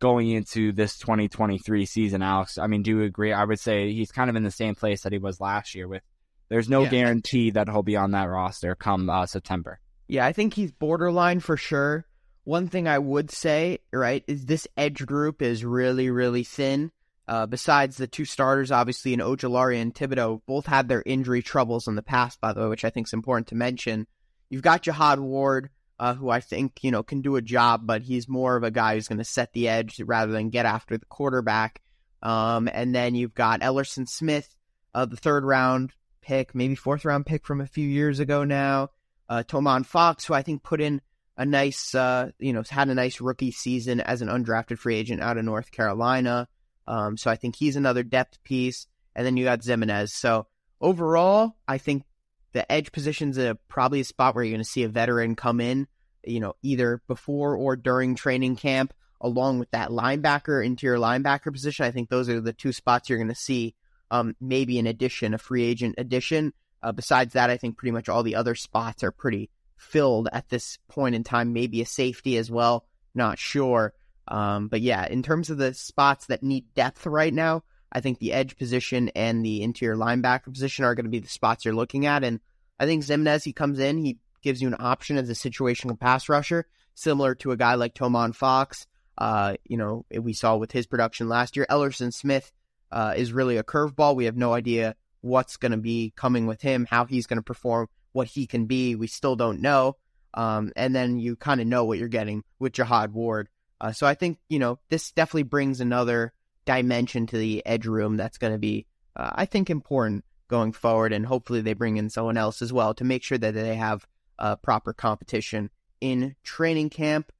going 0.00 0.28
into 0.28 0.72
this 0.72 0.98
2023 0.98 1.86
season. 1.86 2.20
Alex, 2.20 2.58
I 2.58 2.66
mean, 2.66 2.82
do 2.82 2.90
you 2.90 3.02
agree? 3.02 3.32
I 3.32 3.44
would 3.44 3.60
say 3.60 3.92
he's 3.92 4.10
kind 4.10 4.28
of 4.28 4.34
in 4.34 4.42
the 4.42 4.50
same 4.50 4.74
place 4.74 5.02
that 5.02 5.12
he 5.12 5.18
was 5.18 5.40
last 5.40 5.74
year. 5.74 5.86
With 5.86 6.02
there's 6.48 6.68
no 6.68 6.82
Yeah. 6.82 6.90
guarantee 6.90 7.50
that 7.50 7.68
he'll 7.68 7.82
be 7.82 7.96
on 7.96 8.12
that 8.12 8.24
roster 8.24 8.74
come 8.74 9.08
uh, 9.10 9.26
September. 9.26 9.80
Yeah, 10.08 10.26
I 10.26 10.32
think 10.32 10.54
he's 10.54 10.72
borderline 10.72 11.40
for 11.40 11.56
sure. 11.56 12.06
One 12.44 12.68
thing 12.68 12.86
I 12.86 12.98
would 12.98 13.30
say, 13.30 13.78
right, 13.92 14.22
is 14.26 14.44
this 14.44 14.68
edge 14.76 15.04
group 15.06 15.40
is 15.40 15.64
really, 15.64 16.10
really 16.10 16.44
thin. 16.44 16.90
Uh, 17.26 17.46
besides 17.46 17.96
the 17.96 18.06
two 18.06 18.26
starters, 18.26 18.70
obviously, 18.70 19.14
and 19.14 19.22
Ojulari 19.22 19.80
and 19.80 19.94
Thibodeaux, 19.94 20.42
both 20.46 20.66
had 20.66 20.88
their 20.88 21.02
injury 21.06 21.40
troubles 21.40 21.88
in 21.88 21.94
the 21.94 22.02
past, 22.02 22.38
by 22.42 22.52
the 22.52 22.60
way, 22.60 22.68
which 22.68 22.84
I 22.84 22.90
think 22.90 23.06
is 23.08 23.14
important 23.14 23.46
to 23.48 23.54
mention. 23.54 24.06
You've 24.50 24.60
got 24.60 24.82
Jihad 24.82 25.20
Ward, 25.20 25.70
uh, 25.98 26.12
who 26.12 26.28
I 26.28 26.40
think, 26.40 26.80
you 26.82 26.90
know, 26.90 27.02
can 27.02 27.22
do 27.22 27.36
a 27.36 27.40
job, 27.42 27.86
but 27.86 28.02
he's 28.02 28.28
more 28.28 28.56
of 28.56 28.62
a 28.62 28.70
guy 28.70 28.94
who's 28.94 29.08
going 29.08 29.18
to 29.18 29.24
set 29.24 29.54
the 29.54 29.68
edge 29.68 29.98
rather 30.04 30.32
than 30.32 30.50
get 30.50 30.66
after 30.66 30.98
the 30.98 31.06
quarterback. 31.06 31.80
Um, 32.22 32.68
and 32.70 32.94
then 32.94 33.14
you've 33.14 33.34
got 33.34 33.60
Ellerson 33.62 34.06
Smith, 34.06 34.54
uh, 34.94 35.06
the 35.06 35.16
third 35.16 35.44
round 35.44 35.92
pick, 36.24 36.54
maybe 36.54 36.74
fourth 36.74 37.04
round 37.04 37.26
pick 37.26 37.46
from 37.46 37.60
a 37.60 37.66
few 37.66 37.86
years 37.86 38.20
ago 38.20 38.44
now. 38.44 38.90
Uh, 39.28 39.42
Tomon 39.46 39.86
Fox, 39.86 40.24
who 40.24 40.34
I 40.34 40.42
think 40.42 40.62
put 40.62 40.80
in 40.80 41.00
a 41.36 41.44
nice, 41.44 41.94
uh, 41.94 42.30
you 42.38 42.52
know, 42.52 42.62
had 42.68 42.88
a 42.88 42.94
nice 42.94 43.20
rookie 43.20 43.50
season 43.50 44.00
as 44.00 44.22
an 44.22 44.28
undrafted 44.28 44.78
free 44.78 44.96
agent 44.96 45.22
out 45.22 45.38
of 45.38 45.44
North 45.44 45.70
Carolina. 45.70 46.48
Um, 46.86 47.16
so 47.16 47.30
I 47.30 47.36
think 47.36 47.56
he's 47.56 47.76
another 47.76 48.02
depth 48.02 48.42
piece. 48.44 48.86
And 49.14 49.24
then 49.24 49.36
you 49.36 49.44
got 49.44 49.60
Ximines. 49.60 50.10
So 50.10 50.46
overall, 50.80 51.56
I 51.66 51.78
think 51.78 52.04
the 52.52 52.70
edge 52.70 52.92
position's 52.92 53.38
a 53.38 53.56
probably 53.68 54.00
a 54.00 54.04
spot 54.04 54.34
where 54.34 54.44
you're 54.44 54.52
going 54.52 54.64
to 54.64 54.68
see 54.70 54.82
a 54.82 54.88
veteran 54.88 55.36
come 55.36 55.60
in 55.60 55.86
you 56.26 56.40
know, 56.40 56.54
either 56.62 57.02
before 57.06 57.56
or 57.56 57.76
during 57.76 58.14
training 58.14 58.56
camp, 58.56 58.92
along 59.20 59.58
with 59.58 59.70
that 59.70 59.90
linebacker, 59.90 60.64
interior 60.64 60.98
linebacker 60.98 61.52
position. 61.52 61.84
I 61.84 61.90
think 61.90 62.08
those 62.08 62.28
are 62.28 62.40
the 62.40 62.52
two 62.52 62.72
spots 62.72 63.08
you're 63.08 63.18
going 63.18 63.28
to 63.28 63.34
see. 63.34 63.74
Um, 64.14 64.36
maybe 64.40 64.78
an 64.78 64.86
addition, 64.86 65.34
a 65.34 65.38
free 65.38 65.64
agent 65.64 65.96
addition. 65.98 66.52
Uh, 66.82 66.92
besides 66.92 67.32
that, 67.32 67.50
I 67.50 67.56
think 67.56 67.76
pretty 67.76 67.90
much 67.90 68.08
all 68.08 68.22
the 68.22 68.36
other 68.36 68.54
spots 68.54 69.02
are 69.02 69.10
pretty 69.10 69.50
filled 69.76 70.28
at 70.32 70.48
this 70.48 70.78
point 70.88 71.16
in 71.16 71.24
time. 71.24 71.52
Maybe 71.52 71.80
a 71.80 71.86
safety 71.86 72.36
as 72.36 72.50
well. 72.50 72.86
Not 73.14 73.38
sure. 73.38 73.92
Um, 74.28 74.68
but 74.68 74.82
yeah, 74.82 75.06
in 75.06 75.22
terms 75.22 75.50
of 75.50 75.58
the 75.58 75.74
spots 75.74 76.26
that 76.26 76.42
need 76.42 76.72
depth 76.74 77.06
right 77.06 77.34
now, 77.34 77.64
I 77.90 78.00
think 78.00 78.18
the 78.18 78.32
edge 78.32 78.56
position 78.56 79.10
and 79.16 79.44
the 79.44 79.62
interior 79.62 79.96
linebacker 79.96 80.52
position 80.52 80.84
are 80.84 80.94
going 80.94 81.06
to 81.06 81.10
be 81.10 81.18
the 81.18 81.28
spots 81.28 81.64
you're 81.64 81.74
looking 81.74 82.06
at. 82.06 82.22
And 82.22 82.40
I 82.78 82.86
think 82.86 83.04
Ximines, 83.04 83.44
he 83.44 83.52
comes 83.52 83.80
in, 83.80 83.98
he 83.98 84.18
gives 84.42 84.62
you 84.62 84.68
an 84.68 84.76
option 84.78 85.16
as 85.16 85.28
a 85.28 85.32
situational 85.32 85.98
pass 85.98 86.28
rusher, 86.28 86.66
similar 86.94 87.34
to 87.36 87.50
a 87.50 87.56
guy 87.56 87.74
like 87.74 87.94
Tomon 87.94 88.34
Fox. 88.34 88.86
Uh, 89.18 89.54
you 89.64 89.76
know, 89.76 90.04
we 90.10 90.32
saw 90.34 90.56
with 90.56 90.70
his 90.70 90.86
production 90.86 91.28
last 91.28 91.56
year. 91.56 91.66
Ellerson 91.68 92.12
Smith 92.12 92.52
uh, 92.94 93.12
is 93.16 93.32
really 93.32 93.56
a 93.56 93.64
curveball. 93.64 94.14
We 94.14 94.26
have 94.26 94.36
no 94.36 94.54
idea 94.54 94.94
what's 95.20 95.56
going 95.56 95.72
to 95.72 95.78
be 95.78 96.12
coming 96.16 96.46
with 96.46 96.62
him, 96.62 96.86
how 96.88 97.04
he's 97.04 97.26
going 97.26 97.38
to 97.38 97.42
perform, 97.42 97.88
what 98.12 98.28
he 98.28 98.46
can 98.46 98.66
be. 98.66 98.94
We 98.94 99.08
still 99.08 99.34
don't 99.34 99.60
know. 99.60 99.96
Um, 100.32 100.72
and 100.76 100.94
then 100.94 101.18
you 101.18 101.34
kind 101.34 101.60
of 101.60 101.66
know 101.66 101.84
what 101.84 101.98
you're 101.98 102.08
getting 102.08 102.44
with 102.60 102.72
Jihad 102.72 103.12
Ward. 103.12 103.48
Uh, 103.80 103.90
so 103.92 104.06
I 104.06 104.14
think, 104.14 104.38
you 104.48 104.60
know, 104.60 104.78
this 104.90 105.10
definitely 105.10 105.42
brings 105.42 105.80
another 105.80 106.32
dimension 106.66 107.26
to 107.26 107.36
the 107.36 107.66
edge 107.66 107.84
room 107.84 108.16
that's 108.16 108.38
going 108.38 108.52
to 108.52 108.58
be, 108.58 108.86
uh, 109.16 109.30
I 109.34 109.46
think, 109.46 109.70
important 109.70 110.24
going 110.46 110.72
forward. 110.72 111.12
And 111.12 111.26
hopefully 111.26 111.62
they 111.62 111.74
bring 111.74 111.96
in 111.96 112.10
someone 112.10 112.36
else 112.36 112.62
as 112.62 112.72
well 112.72 112.94
to 112.94 113.04
make 113.04 113.24
sure 113.24 113.38
that 113.38 113.54
they 113.54 113.74
have 113.74 114.06
uh, 114.38 114.54
proper 114.56 114.92
competition 114.92 115.70
in 116.00 116.36
training 116.44 116.90
camp. 116.90 117.32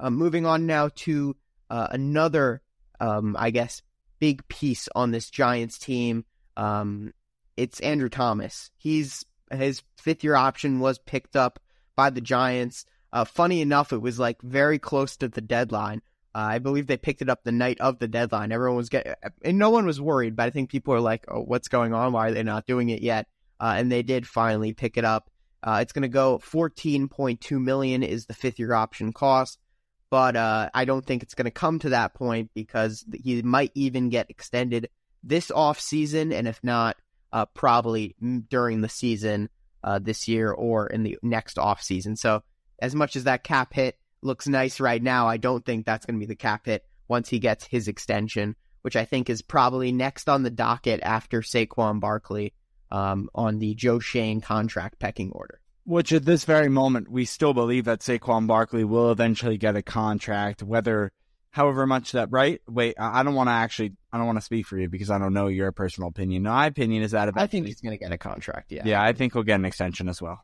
Uh, 0.00 0.10
moving 0.10 0.46
on 0.46 0.66
now 0.66 0.88
to 0.94 1.36
uh, 1.68 1.88
another, 1.90 2.62
um, 2.98 3.36
I 3.38 3.50
guess, 3.50 3.82
big 4.22 4.46
piece 4.46 4.88
on 4.94 5.10
this 5.10 5.28
Giants 5.28 5.78
team. 5.78 6.24
Um, 6.56 7.12
it's 7.56 7.80
Andrew 7.80 8.08
Thomas. 8.08 8.70
He's 8.76 9.24
his 9.50 9.82
fifth 9.96 10.22
year 10.22 10.36
option 10.36 10.78
was 10.78 11.00
picked 11.00 11.34
up 11.34 11.58
by 11.96 12.08
the 12.10 12.20
Giants. 12.20 12.86
Uh, 13.12 13.24
funny 13.24 13.60
enough, 13.62 13.92
it 13.92 14.00
was 14.00 14.20
like 14.20 14.40
very 14.40 14.78
close 14.78 15.16
to 15.16 15.28
the 15.28 15.40
deadline. 15.40 16.02
Uh, 16.36 16.54
I 16.54 16.58
believe 16.60 16.86
they 16.86 16.96
picked 16.96 17.20
it 17.20 17.28
up 17.28 17.42
the 17.42 17.50
night 17.50 17.80
of 17.80 17.98
the 17.98 18.06
deadline. 18.06 18.52
Everyone 18.52 18.76
was 18.76 18.90
getting, 18.90 19.12
and 19.44 19.58
no 19.58 19.70
one 19.70 19.86
was 19.86 20.00
worried, 20.00 20.36
but 20.36 20.46
I 20.46 20.50
think 20.50 20.70
people 20.70 20.94
are 20.94 21.00
like, 21.00 21.24
"Oh, 21.26 21.40
what's 21.40 21.66
going 21.66 21.92
on? 21.92 22.12
Why 22.12 22.28
are 22.28 22.32
they 22.32 22.44
not 22.44 22.64
doing 22.64 22.90
it 22.90 23.02
yet?" 23.02 23.26
Uh, 23.58 23.74
and 23.76 23.90
they 23.90 24.04
did 24.04 24.24
finally 24.24 24.72
pick 24.72 24.96
it 24.96 25.04
up. 25.04 25.30
Uh, 25.64 25.80
it's 25.82 25.92
going 25.92 26.02
to 26.02 26.08
go 26.08 26.38
14.2 26.38 27.60
million 27.60 28.04
is 28.04 28.26
the 28.26 28.34
fifth 28.34 28.60
year 28.60 28.72
option 28.72 29.12
cost, 29.12 29.58
but 30.12 30.36
uh, 30.36 30.68
I 30.74 30.84
don't 30.84 31.06
think 31.06 31.22
it's 31.22 31.32
going 31.32 31.46
to 31.46 31.50
come 31.50 31.78
to 31.78 31.88
that 31.88 32.12
point 32.12 32.50
because 32.52 33.02
he 33.14 33.40
might 33.40 33.72
even 33.74 34.10
get 34.10 34.28
extended 34.28 34.90
this 35.24 35.50
off 35.50 35.80
season, 35.80 36.34
and 36.34 36.46
if 36.46 36.62
not, 36.62 36.98
uh, 37.32 37.46
probably 37.46 38.14
during 38.50 38.82
the 38.82 38.90
season 38.90 39.48
uh, 39.82 39.98
this 40.00 40.28
year 40.28 40.52
or 40.52 40.86
in 40.86 41.02
the 41.02 41.18
next 41.22 41.58
off 41.58 41.80
season. 41.80 42.16
So 42.16 42.42
as 42.78 42.94
much 42.94 43.16
as 43.16 43.24
that 43.24 43.42
cap 43.42 43.72
hit 43.72 43.96
looks 44.20 44.46
nice 44.46 44.80
right 44.80 45.02
now, 45.02 45.28
I 45.28 45.38
don't 45.38 45.64
think 45.64 45.86
that's 45.86 46.04
going 46.04 46.20
to 46.20 46.26
be 46.26 46.28
the 46.28 46.36
cap 46.36 46.66
hit 46.66 46.84
once 47.08 47.30
he 47.30 47.38
gets 47.38 47.64
his 47.64 47.88
extension, 47.88 48.54
which 48.82 48.96
I 48.96 49.06
think 49.06 49.30
is 49.30 49.40
probably 49.40 49.92
next 49.92 50.28
on 50.28 50.42
the 50.42 50.50
docket 50.50 51.00
after 51.02 51.40
Saquon 51.40 52.00
Barkley 52.00 52.52
um, 52.90 53.30
on 53.34 53.60
the 53.60 53.74
Joe 53.74 53.98
Schoen 53.98 54.42
contract 54.42 54.98
pecking 54.98 55.32
order. 55.32 55.61
Which 55.84 56.12
at 56.12 56.24
this 56.24 56.44
very 56.44 56.68
moment, 56.68 57.10
we 57.10 57.24
still 57.24 57.54
believe 57.54 57.86
that 57.86 58.00
Saquon 58.00 58.46
Barkley 58.46 58.84
will 58.84 59.10
eventually 59.10 59.58
get 59.58 59.74
a 59.74 59.82
contract, 59.82 60.62
whether 60.62 61.10
however 61.50 61.86
much 61.86 62.12
that 62.12 62.28
right. 62.30 62.60
Wait, 62.68 62.94
I 62.98 63.22
don't 63.22 63.34
want 63.34 63.48
to 63.48 63.52
actually, 63.52 63.92
I 64.12 64.18
don't 64.18 64.26
want 64.26 64.38
to 64.38 64.44
speak 64.44 64.66
for 64.66 64.78
you 64.78 64.88
because 64.88 65.10
I 65.10 65.18
don't 65.18 65.34
know 65.34 65.48
your 65.48 65.72
personal 65.72 66.08
opinion. 66.08 66.44
My 66.44 66.66
opinion 66.66 67.02
is 67.02 67.12
that 67.12 67.30
I 67.36 67.46
think 67.46 67.66
he's 67.66 67.80
going 67.80 67.96
to 67.96 68.02
get 68.02 68.12
a 68.12 68.18
contract. 68.18 68.72
Yeah, 68.72 68.82
yeah, 68.84 69.02
I 69.02 69.12
think 69.12 69.32
he'll 69.32 69.42
get 69.42 69.56
an 69.56 69.64
extension 69.64 70.08
as 70.08 70.20
well. 70.20 70.40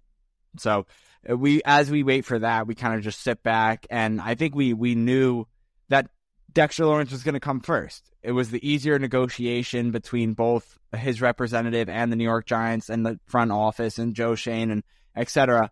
So 0.58 0.86
uh, 1.28 1.36
we, 1.36 1.62
as 1.64 1.90
we 1.90 2.02
wait 2.02 2.24
for 2.24 2.38
that, 2.38 2.66
we 2.66 2.74
kind 2.74 2.94
of 2.94 3.02
just 3.02 3.20
sit 3.20 3.42
back, 3.42 3.86
and 3.90 4.20
I 4.20 4.34
think 4.34 4.54
we 4.54 4.72
we 4.74 4.94
knew 4.94 5.46
that 5.88 6.08
Dexter 6.52 6.86
Lawrence 6.86 7.10
was 7.10 7.22
going 7.22 7.34
to 7.34 7.40
come 7.40 7.60
first. 7.60 8.10
It 8.22 8.32
was 8.32 8.50
the 8.50 8.68
easier 8.68 8.98
negotiation 8.98 9.90
between 9.90 10.34
both 10.34 10.78
his 10.96 11.20
representative 11.20 11.88
and 11.88 12.10
the 12.10 12.16
New 12.16 12.24
York 12.24 12.46
Giants 12.46 12.88
and 12.88 13.04
the 13.04 13.18
front 13.26 13.52
office 13.52 13.98
and 13.98 14.14
Joe 14.14 14.34
Schoen 14.34 14.70
and 14.70 14.82
etc. 15.18 15.70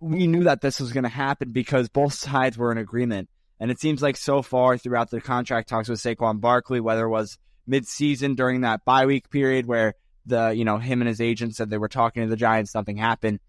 We 0.00 0.26
knew 0.26 0.44
that 0.44 0.60
this 0.60 0.80
was 0.80 0.92
going 0.92 1.04
to 1.04 1.10
happen 1.10 1.52
because 1.52 1.88
both 1.88 2.14
sides 2.14 2.58
were 2.58 2.72
in 2.72 2.78
agreement. 2.78 3.28
And 3.60 3.70
it 3.70 3.80
seems 3.80 4.02
like 4.02 4.16
so 4.16 4.42
far 4.42 4.76
throughout 4.76 5.10
the 5.10 5.20
contract 5.20 5.68
talks 5.68 5.88
with 5.88 6.00
Saquon 6.00 6.40
Barkley, 6.40 6.80
whether 6.80 7.04
it 7.04 7.10
was 7.10 7.38
mid-season 7.66 8.34
during 8.34 8.62
that 8.62 8.84
bye 8.84 9.06
week 9.06 9.30
period 9.30 9.66
where 9.66 9.94
the 10.26 10.50
you 10.50 10.64
know 10.64 10.78
him 10.78 11.00
and 11.00 11.08
his 11.08 11.20
agent 11.20 11.54
said 11.54 11.70
they 11.70 11.78
were 11.78 11.88
talking 11.88 12.22
to 12.22 12.28
the 12.28 12.36
Giants, 12.36 12.74
nothing 12.74 12.96
happened. 12.96 13.40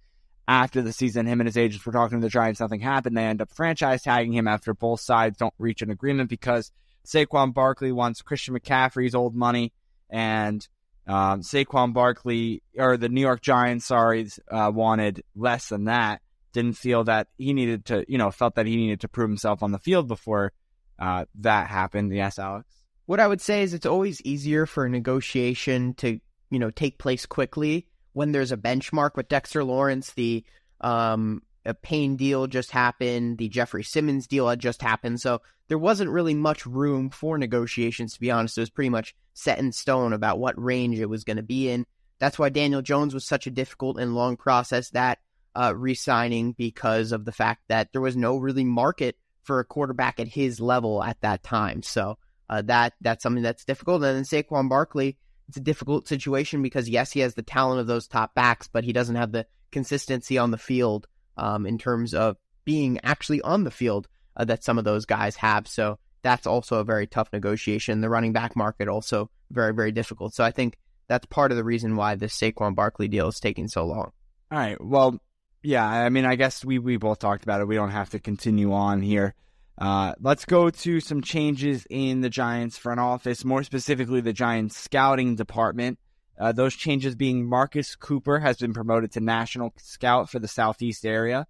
After 0.47 0.83
the 0.83 0.93
season, 0.93 1.25
him 1.25 1.41
and 1.41 1.47
his 1.47 1.57
agents 1.57 1.85
were 1.85 1.91
talking 1.91 2.19
to 2.19 2.25
the 2.25 2.29
Giants, 2.29 2.59
nothing 2.59 2.79
happened. 2.79 3.17
They 3.17 3.23
end 3.23 3.41
up 3.41 3.51
franchise 3.51 4.03
tagging 4.03 4.33
him 4.33 4.47
after 4.47 4.75
both 4.75 5.01
sides 5.01 5.37
don't 5.37 5.53
reach 5.57 5.81
an 5.81 5.89
agreement 5.89 6.29
because 6.29 6.71
Saquon 7.05 7.53
Barkley 7.53 7.91
wants 7.91 8.21
Christian 8.21 8.57
McCaffrey's 8.57 9.15
old 9.15 9.35
money, 9.35 9.73
and 10.09 10.67
um, 11.07 11.41
Saquon 11.41 11.93
Barkley 11.93 12.63
or 12.77 12.97
the 12.97 13.09
New 13.09 13.21
York 13.21 13.41
Giants, 13.41 13.85
sorry, 13.85 14.27
uh, 14.49 14.71
wanted 14.73 15.23
less 15.35 15.69
than 15.69 15.85
that. 15.85 16.21
Didn't 16.53 16.77
feel 16.77 17.03
that 17.03 17.27
he 17.37 17.53
needed 17.53 17.85
to, 17.85 18.05
you 18.07 18.17
know, 18.17 18.31
felt 18.31 18.55
that 18.55 18.65
he 18.65 18.75
needed 18.75 19.01
to 19.01 19.07
prove 19.07 19.29
himself 19.29 19.61
on 19.61 19.71
the 19.71 19.79
field 19.79 20.07
before 20.07 20.53
uh, 20.97 21.25
that 21.41 21.67
happened. 21.67 22.15
Yes, 22.15 22.39
Alex. 22.39 22.67
What 23.05 23.19
I 23.19 23.27
would 23.27 23.41
say 23.41 23.61
is 23.61 23.73
it's 23.73 23.85
always 23.85 24.21
easier 24.21 24.65
for 24.65 24.85
a 24.85 24.89
negotiation 24.89 25.93
to, 25.95 26.19
you 26.49 26.59
know, 26.59 26.71
take 26.71 26.97
place 26.97 27.25
quickly 27.25 27.87
when 28.13 28.31
there's 28.31 28.51
a 28.51 28.57
benchmark. 28.57 29.15
With 29.15 29.27
Dexter 29.27 29.63
Lawrence, 29.63 30.13
the 30.13 30.43
um, 30.81 31.43
a 31.65 31.73
Payne 31.73 32.15
deal 32.15 32.47
just 32.47 32.71
happened, 32.71 33.37
the 33.37 33.49
Jeffrey 33.49 33.83
Simmons 33.83 34.27
deal 34.27 34.47
had 34.47 34.59
just 34.59 34.81
happened, 34.81 35.19
so 35.19 35.41
there 35.67 35.77
wasn't 35.77 36.11
really 36.11 36.35
much 36.35 36.65
room 36.65 37.09
for 37.09 37.37
negotiations. 37.37 38.13
To 38.13 38.19
be 38.19 38.31
honest, 38.31 38.57
it 38.57 38.61
was 38.61 38.69
pretty 38.69 38.89
much 38.89 39.15
set 39.33 39.59
in 39.59 39.71
stone 39.71 40.13
about 40.13 40.39
what 40.39 40.61
range 40.61 40.99
it 40.99 41.09
was 41.09 41.23
going 41.23 41.37
to 41.37 41.43
be 41.43 41.69
in. 41.69 41.85
That's 42.19 42.39
why 42.39 42.49
Daniel 42.49 42.81
Jones 42.81 43.13
was 43.13 43.25
such 43.25 43.47
a 43.47 43.51
difficult 43.51 43.99
and 43.99 44.15
long 44.15 44.37
process 44.37 44.89
that 44.91 45.19
uh, 45.55 45.73
re-signing 45.75 46.53
because 46.53 47.11
of 47.11 47.25
the 47.25 47.31
fact 47.31 47.63
that 47.67 47.91
there 47.91 48.01
was 48.01 48.15
no 48.15 48.37
really 48.37 48.63
market 48.63 49.17
for 49.43 49.59
a 49.59 49.65
quarterback 49.65 50.19
at 50.19 50.27
his 50.27 50.59
level 50.59 51.03
at 51.03 51.19
that 51.21 51.43
time. 51.43 51.81
So 51.81 52.17
uh, 52.49 52.61
that 52.63 52.93
that's 53.01 53.23
something 53.23 53.43
that's 53.43 53.65
difficult. 53.65 54.03
And 54.03 54.17
then 54.17 54.23
Saquon 54.23 54.69
Barkley, 54.69 55.17
it's 55.47 55.57
a 55.57 55.61
difficult 55.61 56.07
situation 56.07 56.61
because 56.61 56.89
yes, 56.89 57.11
he 57.11 57.21
has 57.21 57.35
the 57.35 57.43
talent 57.43 57.79
of 57.79 57.87
those 57.87 58.07
top 58.07 58.35
backs, 58.35 58.67
but 58.67 58.83
he 58.83 58.93
doesn't 58.93 59.15
have 59.15 59.31
the 59.31 59.45
consistency 59.71 60.37
on 60.37 60.51
the 60.51 60.57
field 60.57 61.07
um, 61.37 61.65
in 61.65 61.77
terms 61.77 62.13
of 62.13 62.37
being 62.63 62.99
actually 63.03 63.41
on 63.41 63.63
the 63.63 63.71
field 63.71 64.07
uh, 64.35 64.45
that 64.45 64.63
some 64.63 64.77
of 64.77 64.83
those 64.83 65.05
guys 65.05 65.35
have. 65.37 65.67
So 65.67 65.99
that's 66.21 66.47
also 66.47 66.79
a 66.79 66.83
very 66.83 67.07
tough 67.07 67.29
negotiation. 67.31 68.01
The 68.01 68.09
running 68.09 68.33
back 68.33 68.55
market 68.55 68.87
also 68.87 69.29
very, 69.51 69.73
very 69.73 69.91
difficult. 69.91 70.33
So 70.33 70.43
I 70.43 70.51
think 70.51 70.77
that's 71.07 71.25
part 71.27 71.51
of 71.51 71.57
the 71.57 71.63
reason 71.63 71.95
why 71.95 72.15
this 72.15 72.37
Saquon 72.37 72.75
Barkley 72.75 73.07
deal 73.07 73.27
is 73.27 73.39
taking 73.39 73.67
so 73.67 73.85
long. 73.85 74.11
All 74.51 74.57
right. 74.57 74.83
Well, 74.83 75.19
yeah, 75.61 75.85
I 75.85 76.09
mean, 76.09 76.25
I 76.25 76.35
guess 76.35 76.65
we, 76.65 76.79
we 76.79 76.97
both 76.97 77.19
talked 77.19 77.43
about 77.43 77.61
it. 77.61 77.67
We 77.67 77.75
don't 77.75 77.91
have 77.91 78.11
to 78.11 78.19
continue 78.19 78.73
on 78.73 79.01
here. 79.01 79.35
Uh, 79.77 80.13
let's 80.21 80.45
go 80.45 80.69
to 80.69 80.99
some 80.99 81.21
changes 81.21 81.85
in 81.89 82.21
the 82.21 82.29
Giants 82.29 82.77
front 82.77 82.99
office, 82.99 83.43
more 83.43 83.63
specifically 83.63 84.21
the 84.21 84.33
Giants 84.33 84.77
scouting 84.77 85.35
department. 85.35 85.99
Uh, 86.37 86.51
those 86.51 86.75
changes 86.75 87.15
being 87.15 87.47
Marcus 87.47 87.95
Cooper 87.95 88.39
has 88.39 88.57
been 88.57 88.73
promoted 88.73 89.11
to 89.13 89.19
national 89.19 89.73
scout 89.77 90.29
for 90.29 90.39
the 90.39 90.47
Southeast 90.47 91.05
area, 91.05 91.47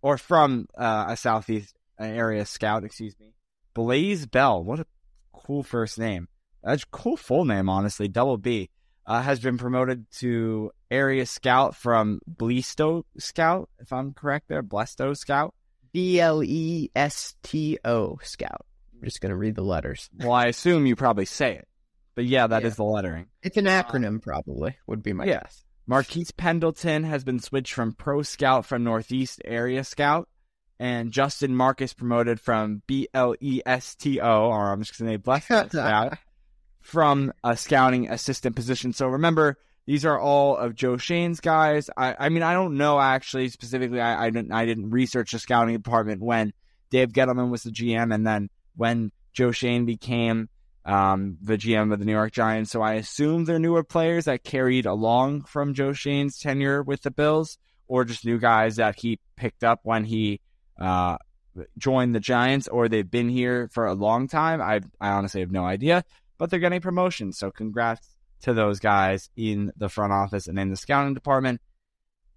or 0.00 0.16
from 0.16 0.68
uh, 0.76 1.06
a 1.08 1.16
Southeast 1.16 1.74
area 1.98 2.44
scout, 2.44 2.84
excuse 2.84 3.14
me. 3.18 3.34
Blaze 3.74 4.26
Bell, 4.26 4.62
what 4.62 4.80
a 4.80 4.86
cool 5.32 5.62
first 5.62 5.98
name. 5.98 6.28
That's 6.62 6.84
a 6.84 6.86
cool 6.86 7.16
full 7.16 7.44
name, 7.44 7.68
honestly. 7.68 8.08
Double 8.08 8.36
B 8.36 8.70
uh, 9.06 9.22
has 9.22 9.40
been 9.40 9.58
promoted 9.58 10.06
to 10.18 10.70
area 10.90 11.26
scout 11.26 11.74
from 11.74 12.20
Blesto 12.30 13.04
Scout, 13.18 13.68
if 13.80 13.92
I'm 13.92 14.12
correct 14.12 14.48
there. 14.48 14.62
Blesto 14.62 15.16
Scout. 15.16 15.54
B 15.92 16.20
L 16.20 16.42
E 16.42 16.90
S 16.94 17.34
T 17.42 17.78
O 17.84 18.18
Scout. 18.22 18.64
I'm 18.94 19.04
just 19.04 19.20
going 19.20 19.30
to 19.30 19.36
read 19.36 19.56
the 19.56 19.62
letters. 19.62 20.08
Well, 20.16 20.32
I 20.32 20.46
assume 20.46 20.86
you 20.86 20.96
probably 20.96 21.26
say 21.26 21.56
it. 21.56 21.68
But 22.14 22.26
yeah, 22.26 22.46
that 22.46 22.62
yeah. 22.62 22.68
is 22.68 22.76
the 22.76 22.84
lettering. 22.84 23.26
It's 23.42 23.56
an 23.56 23.64
acronym, 23.64 24.20
probably, 24.20 24.76
would 24.86 25.02
be 25.02 25.12
my 25.12 25.24
yeah. 25.24 25.40
guess. 25.40 25.64
Marquise 25.86 26.30
Pendleton 26.30 27.04
has 27.04 27.24
been 27.24 27.40
switched 27.40 27.72
from 27.72 27.92
Pro 27.92 28.22
Scout 28.22 28.66
from 28.66 28.84
Northeast 28.84 29.40
Area 29.44 29.82
Scout. 29.84 30.28
And 30.78 31.12
Justin 31.12 31.54
Marcus 31.54 31.92
promoted 31.92 32.40
from 32.40 32.82
B 32.88 33.06
L 33.14 33.36
E 33.40 33.62
S 33.64 33.94
T 33.94 34.20
O, 34.20 34.46
or 34.46 34.72
I'm 34.72 34.82
just 34.82 34.98
going 34.98 35.08
to 35.08 35.14
say 35.14 35.16
Blessed 35.16 35.70
Scout, 35.70 36.18
from 36.80 37.32
a 37.44 37.56
scouting 37.56 38.10
assistant 38.10 38.56
position. 38.56 38.92
So 38.92 39.06
remember, 39.06 39.58
These 39.86 40.04
are 40.04 40.18
all 40.18 40.56
of 40.56 40.74
Joe 40.74 40.96
Schoen's 40.96 41.40
guys. 41.40 41.90
I, 41.96 42.14
I 42.18 42.28
mean, 42.28 42.42
I 42.42 42.52
don't 42.54 42.76
know 42.76 43.00
actually 43.00 43.48
specifically. 43.48 44.00
I, 44.00 44.26
I 44.26 44.30
didn't 44.30 44.52
I 44.52 44.64
didn't 44.64 44.90
research 44.90 45.32
the 45.32 45.38
scouting 45.38 45.74
department 45.74 46.22
when 46.22 46.52
Dave 46.90 47.08
Gettleman 47.10 47.50
was 47.50 47.64
the 47.64 47.70
GM, 47.70 48.14
and 48.14 48.26
then 48.26 48.48
when 48.76 49.10
Joe 49.32 49.50
Schoen 49.50 49.84
became 49.84 50.48
um, 50.84 51.38
the 51.40 51.56
GM 51.56 51.92
of 51.92 51.98
the 51.98 52.04
New 52.04 52.12
York 52.12 52.32
Giants. 52.32 52.70
So 52.70 52.82
I 52.82 52.94
assume 52.94 53.44
they're 53.44 53.58
newer 53.58 53.84
players 53.84 54.24
that 54.24 54.44
carried 54.44 54.86
along 54.86 55.44
from 55.44 55.74
Joe 55.74 55.92
Schoen's 55.92 56.38
tenure 56.38 56.82
with 56.82 57.02
the 57.02 57.10
Bills, 57.10 57.58
or 57.86 58.04
just 58.04 58.24
new 58.24 58.38
guys 58.38 58.76
that 58.76 58.98
he 58.98 59.20
picked 59.36 59.64
up 59.64 59.80
when 59.82 60.04
he 60.04 60.40
uh, 60.80 61.18
joined 61.78 62.14
the 62.14 62.20
Giants, 62.20 62.68
or 62.68 62.88
they've 62.88 63.10
been 63.10 63.28
here 63.28 63.68
for 63.72 63.86
a 63.86 63.94
long 63.94 64.28
time. 64.28 64.60
I 64.60 64.80
I 65.00 65.10
honestly 65.10 65.40
have 65.40 65.52
no 65.52 65.64
idea, 65.64 66.04
but 66.38 66.50
they're 66.50 66.58
getting 66.58 66.80
promotions. 66.80 67.38
So 67.38 67.50
congrats 67.50 68.08
to 68.42 68.54
those 68.54 68.80
guys 68.80 69.30
in 69.36 69.72
the 69.76 69.88
front 69.88 70.12
office 70.12 70.46
and 70.48 70.58
in 70.58 70.70
the 70.70 70.76
scouting 70.76 71.14
department. 71.14 71.60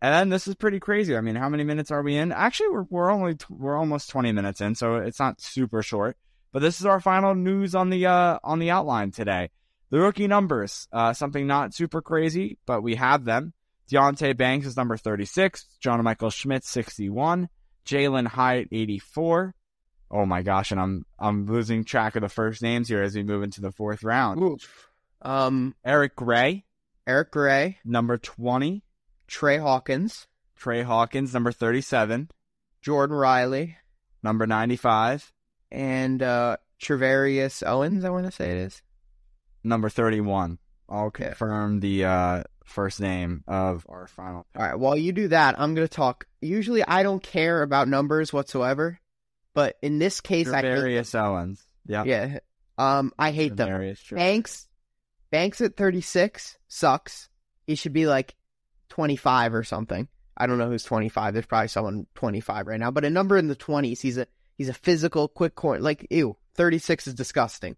And 0.02 0.14
then 0.14 0.30
this 0.30 0.48
is 0.48 0.56
pretty 0.56 0.80
crazy. 0.80 1.16
I 1.18 1.22
mean, 1.22 1.36
how 1.36 1.50
many 1.50 1.64
minutes 1.64 1.90
are 1.90 2.04
we 2.04 2.16
in? 2.16 2.32
Actually, 2.32 2.70
we're 2.70 2.86
we're 2.90 3.10
only 3.10 3.38
we're 3.50 3.78
almost 3.78 4.10
20 4.10 4.32
minutes 4.34 4.62
in, 4.62 4.76
so 4.76 4.98
it's 4.98 5.20
not 5.20 5.42
super 5.42 5.82
short. 5.82 6.18
But 6.56 6.62
this 6.62 6.80
is 6.80 6.86
our 6.86 7.02
final 7.02 7.36
news 7.36 7.76
on 7.76 7.90
the 7.90 8.06
uh, 8.06 8.40
on 8.42 8.60
the 8.60 8.72
outline 8.72 9.12
today. 9.12 9.50
The 9.90 10.00
rookie 10.00 10.28
numbers, 10.28 10.88
uh, 10.90 11.12
something 11.12 11.46
not 11.46 11.74
super 11.74 12.02
crazy, 12.02 12.60
but 12.66 12.82
we 12.82 12.96
have 12.96 13.26
them. 13.26 13.52
Deonte 13.92 14.38
Banks 14.38 14.66
is 14.66 14.78
number 14.78 14.96
36, 14.96 15.66
John 15.82 16.02
Michael 16.02 16.30
Schmitz 16.30 16.70
61, 16.70 17.50
Jalin 17.86 18.26
Hyatt 18.26 18.70
84. 18.72 19.54
Oh 20.10 20.26
my 20.26 20.44
gosh, 20.44 20.72
and 20.72 20.80
I'm 20.80 21.06
I'm 21.20 21.46
losing 21.46 21.84
track 21.84 22.16
of 22.16 22.22
the 22.22 22.30
first 22.30 22.62
names 22.62 22.88
here 22.88 23.02
as 23.02 23.18
we 23.18 23.24
move 23.24 23.44
into 23.44 23.60
the 23.60 23.74
fourth 23.74 24.02
round. 24.02 24.42
Oof. 24.42 24.88
Um, 25.22 25.76
Eric 25.84 26.16
Gray, 26.16 26.64
Eric 27.06 27.32
Gray, 27.32 27.80
number 27.84 28.18
20. 28.18 28.82
Trey 29.28 29.58
Hawkins, 29.58 30.26
Trey 30.56 30.84
Hawkins, 30.84 31.34
number 31.34 31.52
37. 31.52 32.30
Jordan 32.82 33.18
Riley, 33.18 33.76
Number 34.26 34.48
95. 34.48 35.32
And 35.76 36.24
uh, 36.24 36.58
Trevarius 36.82 37.62
Owens. 37.64 38.06
I 38.06 38.10
want 38.10 38.26
to 38.26 38.32
say 38.32 38.50
it 38.52 38.58
is. 38.58 38.82
Number 39.64 39.90
31. 39.90 40.58
I'll 40.88 41.06
Okay. 41.08 41.26
confirm 41.26 41.80
the 41.80 42.06
uh, 42.06 42.44
first 42.64 43.00
name 43.00 43.44
of 43.48 43.86
our 43.90 44.08
final. 44.08 44.46
All 44.56 44.66
right. 44.66 44.78
While 44.80 44.98
you 44.98 45.12
do 45.12 45.28
that, 45.30 45.60
I'm 45.60 45.74
gonna 45.76 45.88
talk. 45.88 46.26
Usually, 46.42 46.84
I 46.84 47.04
don't 47.04 47.22
care 47.22 47.62
about 47.64 47.88
numbers 47.88 48.32
whatsoever, 48.32 49.00
but 49.54 49.76
in 49.82 50.00
this 50.00 50.22
case, 50.22 50.48
I 50.48 50.62
hate 50.62 51.16
Owens. 51.16 51.64
Yeah. 51.88 52.04
Yeah. 52.04 52.40
Um, 52.78 53.12
I 53.18 53.32
hate 53.32 53.56
them. 53.56 53.70
Various. 53.70 54.02
Banks, 54.12 54.68
Banks 55.32 55.62
at 55.62 55.76
36 55.78 56.58
sucks. 56.68 57.30
He 57.66 57.76
should 57.76 57.94
be 57.94 58.06
like 58.06 58.36
25 58.90 59.56
or 59.56 59.64
something. 59.64 60.08
I 60.38 60.46
don't 60.48 60.58
know 60.58 60.68
who's 60.70 60.84
25. 60.84 61.34
There's 61.34 61.46
probably 61.46 61.70
someone 61.70 62.06
25 62.16 62.68
right 62.68 62.80
now, 62.80 62.92
but 62.92 63.06
a 63.06 63.10
number 63.10 63.38
in 63.38 63.48
the 63.48 63.56
20s. 63.56 64.02
He's 64.02 64.18
a 64.18 64.28
he's 64.58 64.70
a 64.70 64.74
physical, 64.74 65.28
quick 65.28 65.56
corner. 65.56 65.82
Like 65.82 66.08
ew, 66.10 66.38
36 66.56 67.08
is 67.08 67.14
disgusting. 67.14 67.76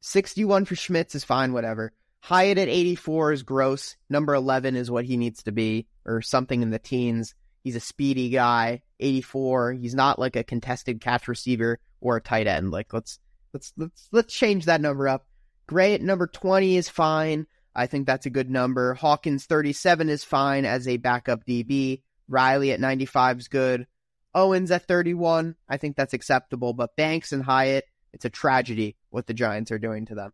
61 0.00 0.64
for 0.64 0.74
Schmitz 0.74 1.14
is 1.14 1.24
fine, 1.24 1.52
whatever. 1.52 1.92
Hyatt 2.20 2.58
at 2.58 2.68
84 2.68 3.32
is 3.32 3.42
gross. 3.42 3.96
Number 4.08 4.34
11 4.34 4.76
is 4.76 4.90
what 4.90 5.04
he 5.04 5.16
needs 5.16 5.42
to 5.44 5.52
be, 5.52 5.86
or 6.04 6.22
something 6.22 6.62
in 6.62 6.70
the 6.70 6.78
teens. 6.78 7.34
He's 7.62 7.76
a 7.76 7.80
speedy 7.80 8.30
guy. 8.30 8.82
84. 9.00 9.72
He's 9.72 9.94
not 9.94 10.18
like 10.18 10.36
a 10.36 10.44
contested 10.44 11.00
catch 11.00 11.28
receiver 11.28 11.80
or 12.00 12.16
a 12.16 12.20
tight 12.20 12.46
end. 12.46 12.70
Like 12.70 12.92
let's 12.92 13.18
let's 13.52 13.72
let's 13.76 14.08
let's 14.12 14.34
change 14.34 14.66
that 14.66 14.80
number 14.80 15.08
up. 15.08 15.26
Gray 15.66 15.94
at 15.94 16.02
number 16.02 16.26
20 16.26 16.76
is 16.76 16.88
fine. 16.88 17.46
I 17.74 17.86
think 17.86 18.06
that's 18.06 18.26
a 18.26 18.30
good 18.30 18.50
number. 18.50 18.94
Hawkins 18.94 19.46
37 19.46 20.08
is 20.08 20.24
fine 20.24 20.64
as 20.64 20.86
a 20.86 20.98
backup 20.98 21.44
DB. 21.46 22.02
Riley 22.28 22.72
at 22.72 22.80
95 22.80 23.40
is 23.40 23.48
good. 23.48 23.86
Owens 24.34 24.70
at 24.70 24.86
31, 24.86 25.56
I 25.68 25.76
think 25.76 25.96
that's 25.96 26.14
acceptable. 26.14 26.72
But 26.72 26.96
Banks 26.96 27.32
and 27.32 27.42
Hyatt, 27.42 27.84
it's 28.12 28.24
a 28.24 28.30
tragedy 28.30 28.96
what 29.10 29.26
the 29.26 29.34
Giants 29.34 29.70
are 29.70 29.78
doing 29.78 30.06
to 30.06 30.14
them. 30.14 30.32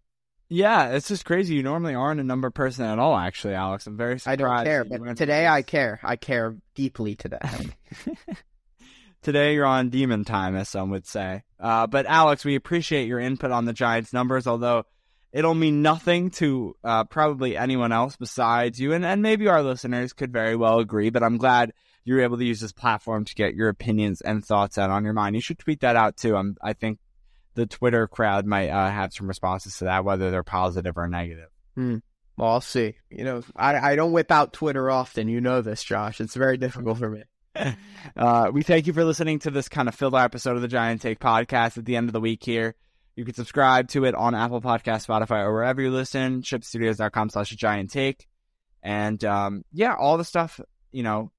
Yeah, 0.50 0.90
it's 0.90 1.08
just 1.08 1.26
crazy. 1.26 1.54
You 1.54 1.62
normally 1.62 1.94
aren't 1.94 2.20
a 2.20 2.24
number 2.24 2.50
person 2.50 2.86
at 2.86 2.98
all, 2.98 3.16
actually, 3.16 3.54
Alex. 3.54 3.86
I'm 3.86 3.98
very 3.98 4.18
I 4.24 4.36
don't 4.36 4.64
care, 4.64 4.84
but 4.84 5.16
today 5.16 5.46
I 5.46 5.60
care. 5.62 6.00
I 6.02 6.16
care 6.16 6.56
deeply 6.74 7.16
today. 7.16 7.38
Today 9.20 9.54
you're 9.54 9.66
on 9.66 9.90
demon 9.90 10.24
time, 10.24 10.54
as 10.54 10.68
some 10.68 10.90
would 10.90 11.06
say. 11.06 11.42
Uh, 11.58 11.86
but 11.86 12.06
Alex, 12.06 12.44
we 12.44 12.54
appreciate 12.54 13.08
your 13.08 13.18
input 13.18 13.50
on 13.50 13.64
the 13.64 13.72
Giants 13.72 14.12
numbers, 14.12 14.46
although 14.46 14.84
it'll 15.32 15.54
mean 15.54 15.82
nothing 15.82 16.30
to 16.30 16.76
uh, 16.84 17.04
probably 17.04 17.56
anyone 17.56 17.90
else 17.90 18.16
besides 18.16 18.80
you, 18.80 18.92
and, 18.92 19.04
and 19.04 19.20
maybe 19.20 19.48
our 19.48 19.62
listeners 19.62 20.12
could 20.12 20.32
very 20.32 20.54
well 20.54 20.78
agree. 20.78 21.10
But 21.10 21.24
I'm 21.24 21.36
glad 21.36 21.72
you 22.08 22.14
were 22.14 22.22
able 22.22 22.38
to 22.38 22.44
use 22.44 22.60
this 22.60 22.72
platform 22.72 23.26
to 23.26 23.34
get 23.34 23.54
your 23.54 23.68
opinions 23.68 24.22
and 24.22 24.42
thoughts 24.42 24.78
out 24.78 24.88
on 24.88 25.04
your 25.04 25.12
mind. 25.12 25.34
You 25.36 25.42
should 25.42 25.58
tweet 25.58 25.80
that 25.80 25.94
out 25.94 26.16
too. 26.16 26.36
I'm, 26.36 26.56
I 26.62 26.72
think 26.72 27.00
the 27.54 27.66
Twitter 27.66 28.08
crowd 28.08 28.46
might 28.46 28.70
uh, 28.70 28.90
have 28.90 29.12
some 29.12 29.28
responses 29.28 29.76
to 29.78 29.84
that, 29.84 30.06
whether 30.06 30.30
they're 30.30 30.42
positive 30.42 30.96
or 30.96 31.06
negative. 31.06 31.50
well, 32.38 32.50
I'll 32.50 32.60
see. 32.62 32.94
You 33.10 33.24
know, 33.24 33.42
I, 33.54 33.92
I 33.92 33.96
don't 33.96 34.12
whip 34.12 34.30
out 34.30 34.54
Twitter 34.54 34.90
often. 34.90 35.28
You 35.28 35.42
know 35.42 35.60
this, 35.60 35.84
Josh. 35.84 36.18
It's 36.22 36.34
very 36.34 36.56
difficult 36.56 36.96
for 36.98 37.10
me. 37.10 37.24
Uh, 38.16 38.50
we 38.52 38.62
thank 38.62 38.86
you 38.86 38.92
for 38.92 39.04
listening 39.04 39.40
to 39.40 39.50
this 39.50 39.68
kind 39.68 39.88
of 39.88 39.94
filler 39.94 40.20
episode 40.20 40.54
of 40.54 40.62
the 40.62 40.68
Giant 40.68 41.02
Take 41.02 41.18
podcast 41.18 41.76
at 41.76 41.84
the 41.84 41.96
end 41.96 42.08
of 42.08 42.12
the 42.12 42.20
week 42.20 42.42
here. 42.44 42.74
You 43.16 43.24
can 43.24 43.34
subscribe 43.34 43.88
to 43.88 44.04
it 44.04 44.14
on 44.14 44.34
Apple 44.36 44.60
Podcast, 44.60 45.06
Spotify, 45.06 45.44
or 45.44 45.52
wherever 45.52 45.82
you 45.82 45.90
listen, 45.90 46.42
chipstudios.com 46.42 47.30
slash 47.30 47.50
giant 47.50 47.90
take. 47.90 48.28
And 48.82 49.22
um, 49.24 49.64
yeah, 49.72 49.94
all 49.94 50.16
the 50.16 50.24
stuff, 50.24 50.60
you 50.92 51.02
know, 51.02 51.32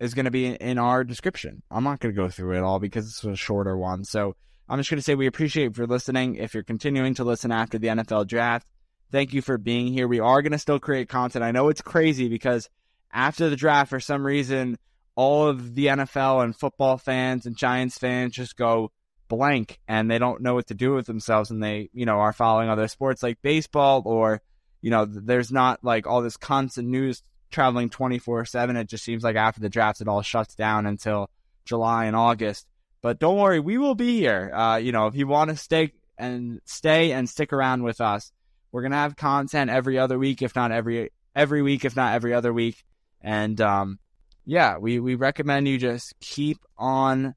is 0.00 0.14
going 0.14 0.24
to 0.24 0.30
be 0.30 0.46
in 0.46 0.78
our 0.78 1.04
description. 1.04 1.62
I'm 1.70 1.84
not 1.84 2.00
going 2.00 2.14
to 2.14 2.20
go 2.20 2.28
through 2.28 2.56
it 2.56 2.62
all 2.62 2.80
because 2.80 3.06
it's 3.06 3.22
a 3.22 3.36
shorter 3.36 3.76
one. 3.76 4.04
So 4.04 4.34
I'm 4.68 4.78
just 4.78 4.88
going 4.88 4.98
to 4.98 5.02
say 5.02 5.14
we 5.14 5.26
appreciate 5.26 5.76
for 5.76 5.86
listening. 5.86 6.36
If 6.36 6.54
you're 6.54 6.62
continuing 6.62 7.14
to 7.14 7.24
listen 7.24 7.52
after 7.52 7.78
the 7.78 7.88
NFL 7.88 8.26
draft, 8.26 8.66
thank 9.12 9.34
you 9.34 9.42
for 9.42 9.58
being 9.58 9.92
here. 9.92 10.08
We 10.08 10.20
are 10.20 10.40
going 10.40 10.52
to 10.52 10.58
still 10.58 10.80
create 10.80 11.08
content. 11.10 11.44
I 11.44 11.50
know 11.50 11.68
it's 11.68 11.82
crazy 11.82 12.28
because 12.28 12.70
after 13.12 13.50
the 13.50 13.56
draft, 13.56 13.90
for 13.90 14.00
some 14.00 14.24
reason, 14.24 14.78
all 15.16 15.48
of 15.48 15.74
the 15.74 15.86
NFL 15.86 16.44
and 16.44 16.56
football 16.56 16.96
fans 16.96 17.44
and 17.44 17.56
Giants 17.56 17.98
fans 17.98 18.32
just 18.32 18.56
go 18.56 18.90
blank 19.28 19.80
and 19.86 20.10
they 20.10 20.18
don't 20.18 20.40
know 20.40 20.54
what 20.54 20.68
to 20.68 20.74
do 20.74 20.94
with 20.94 21.06
themselves 21.06 21.50
and 21.50 21.62
they, 21.62 21.90
you 21.92 22.06
know, 22.06 22.16
are 22.16 22.32
following 22.32 22.70
other 22.70 22.88
sports 22.88 23.22
like 23.22 23.42
baseball 23.42 24.02
or, 24.06 24.40
you 24.80 24.90
know, 24.90 25.04
there's 25.04 25.52
not 25.52 25.84
like 25.84 26.06
all 26.06 26.22
this 26.22 26.38
constant 26.38 26.88
news 26.88 27.22
traveling 27.50 27.90
24 27.90 28.44
7. 28.44 28.76
It 28.76 28.88
just 28.88 29.04
seems 29.04 29.22
like 29.22 29.36
after 29.36 29.60
the 29.60 29.68
draft, 29.68 30.00
it 30.00 30.08
all 30.08 30.22
shuts 30.22 30.54
down 30.54 30.86
until 30.86 31.28
July 31.64 32.06
and 32.06 32.16
August. 32.16 32.66
But 33.02 33.18
don't 33.18 33.38
worry, 33.38 33.60
we 33.60 33.78
will 33.78 33.94
be 33.94 34.18
here. 34.18 34.50
Uh, 34.52 34.76
you 34.76 34.92
know, 34.92 35.06
if 35.06 35.14
you 35.14 35.26
want 35.26 35.50
to 35.50 35.56
stay 35.56 35.92
and 36.18 36.60
stay 36.64 37.12
and 37.12 37.28
stick 37.28 37.52
around 37.52 37.82
with 37.82 38.00
us, 38.00 38.30
we're 38.72 38.82
gonna 38.82 38.96
have 38.96 39.16
content 39.16 39.70
every 39.70 39.98
other 39.98 40.18
week, 40.18 40.42
if 40.42 40.54
not 40.54 40.70
every 40.70 41.10
every 41.34 41.62
week, 41.62 41.84
if 41.84 41.96
not 41.96 42.14
every 42.14 42.34
other 42.34 42.52
week. 42.52 42.84
And 43.20 43.60
um, 43.60 43.98
yeah, 44.44 44.78
we 44.78 45.00
we 45.00 45.14
recommend 45.14 45.66
you 45.68 45.78
just 45.78 46.14
keep 46.20 46.58
on 46.78 47.34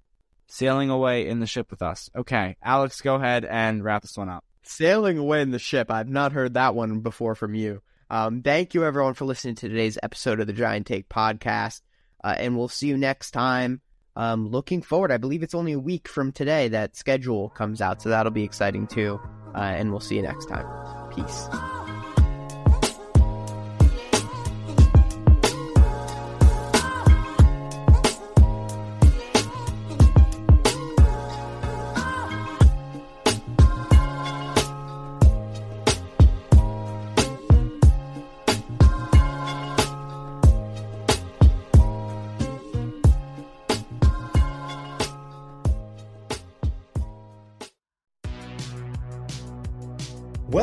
sailing 0.47 0.89
away 0.89 1.27
in 1.27 1.39
the 1.39 1.47
ship 1.47 1.71
with 1.71 1.81
us. 1.81 2.09
Okay, 2.15 2.57
Alex, 2.61 3.01
go 3.01 3.15
ahead 3.15 3.45
and 3.45 3.83
wrap 3.83 4.01
this 4.01 4.17
one 4.17 4.29
up. 4.29 4.43
Sailing 4.63 5.17
away 5.17 5.41
in 5.41 5.51
the 5.51 5.59
ship. 5.59 5.89
I've 5.89 6.09
not 6.09 6.31
heard 6.31 6.53
that 6.53 6.75
one 6.75 6.99
before 6.99 7.35
from 7.35 7.55
you. 7.55 7.81
Um, 8.13 8.43
thank 8.43 8.75
you, 8.75 8.85
everyone, 8.85 9.15
for 9.15 9.25
listening 9.25 9.55
to 9.55 9.67
today's 9.67 9.97
episode 10.03 10.39
of 10.39 10.45
the 10.45 10.53
Giant 10.53 10.85
Take 10.85 11.09
podcast. 11.09 11.81
Uh, 12.23 12.35
and 12.37 12.55
we'll 12.55 12.67
see 12.67 12.85
you 12.85 12.95
next 12.95 13.31
time. 13.31 13.81
Um, 14.15 14.49
looking 14.49 14.83
forward, 14.83 15.11
I 15.11 15.17
believe 15.17 15.41
it's 15.41 15.55
only 15.55 15.73
a 15.73 15.79
week 15.79 16.07
from 16.07 16.31
today 16.31 16.67
that 16.67 16.95
schedule 16.95 17.49
comes 17.49 17.81
out, 17.81 18.03
so 18.03 18.09
that'll 18.09 18.31
be 18.31 18.43
exciting 18.43 18.85
too. 18.85 19.19
Uh, 19.55 19.61
and 19.61 19.89
we'll 19.89 19.99
see 19.99 20.17
you 20.17 20.21
next 20.21 20.45
time. 20.45 20.67
Peace. 21.09 21.47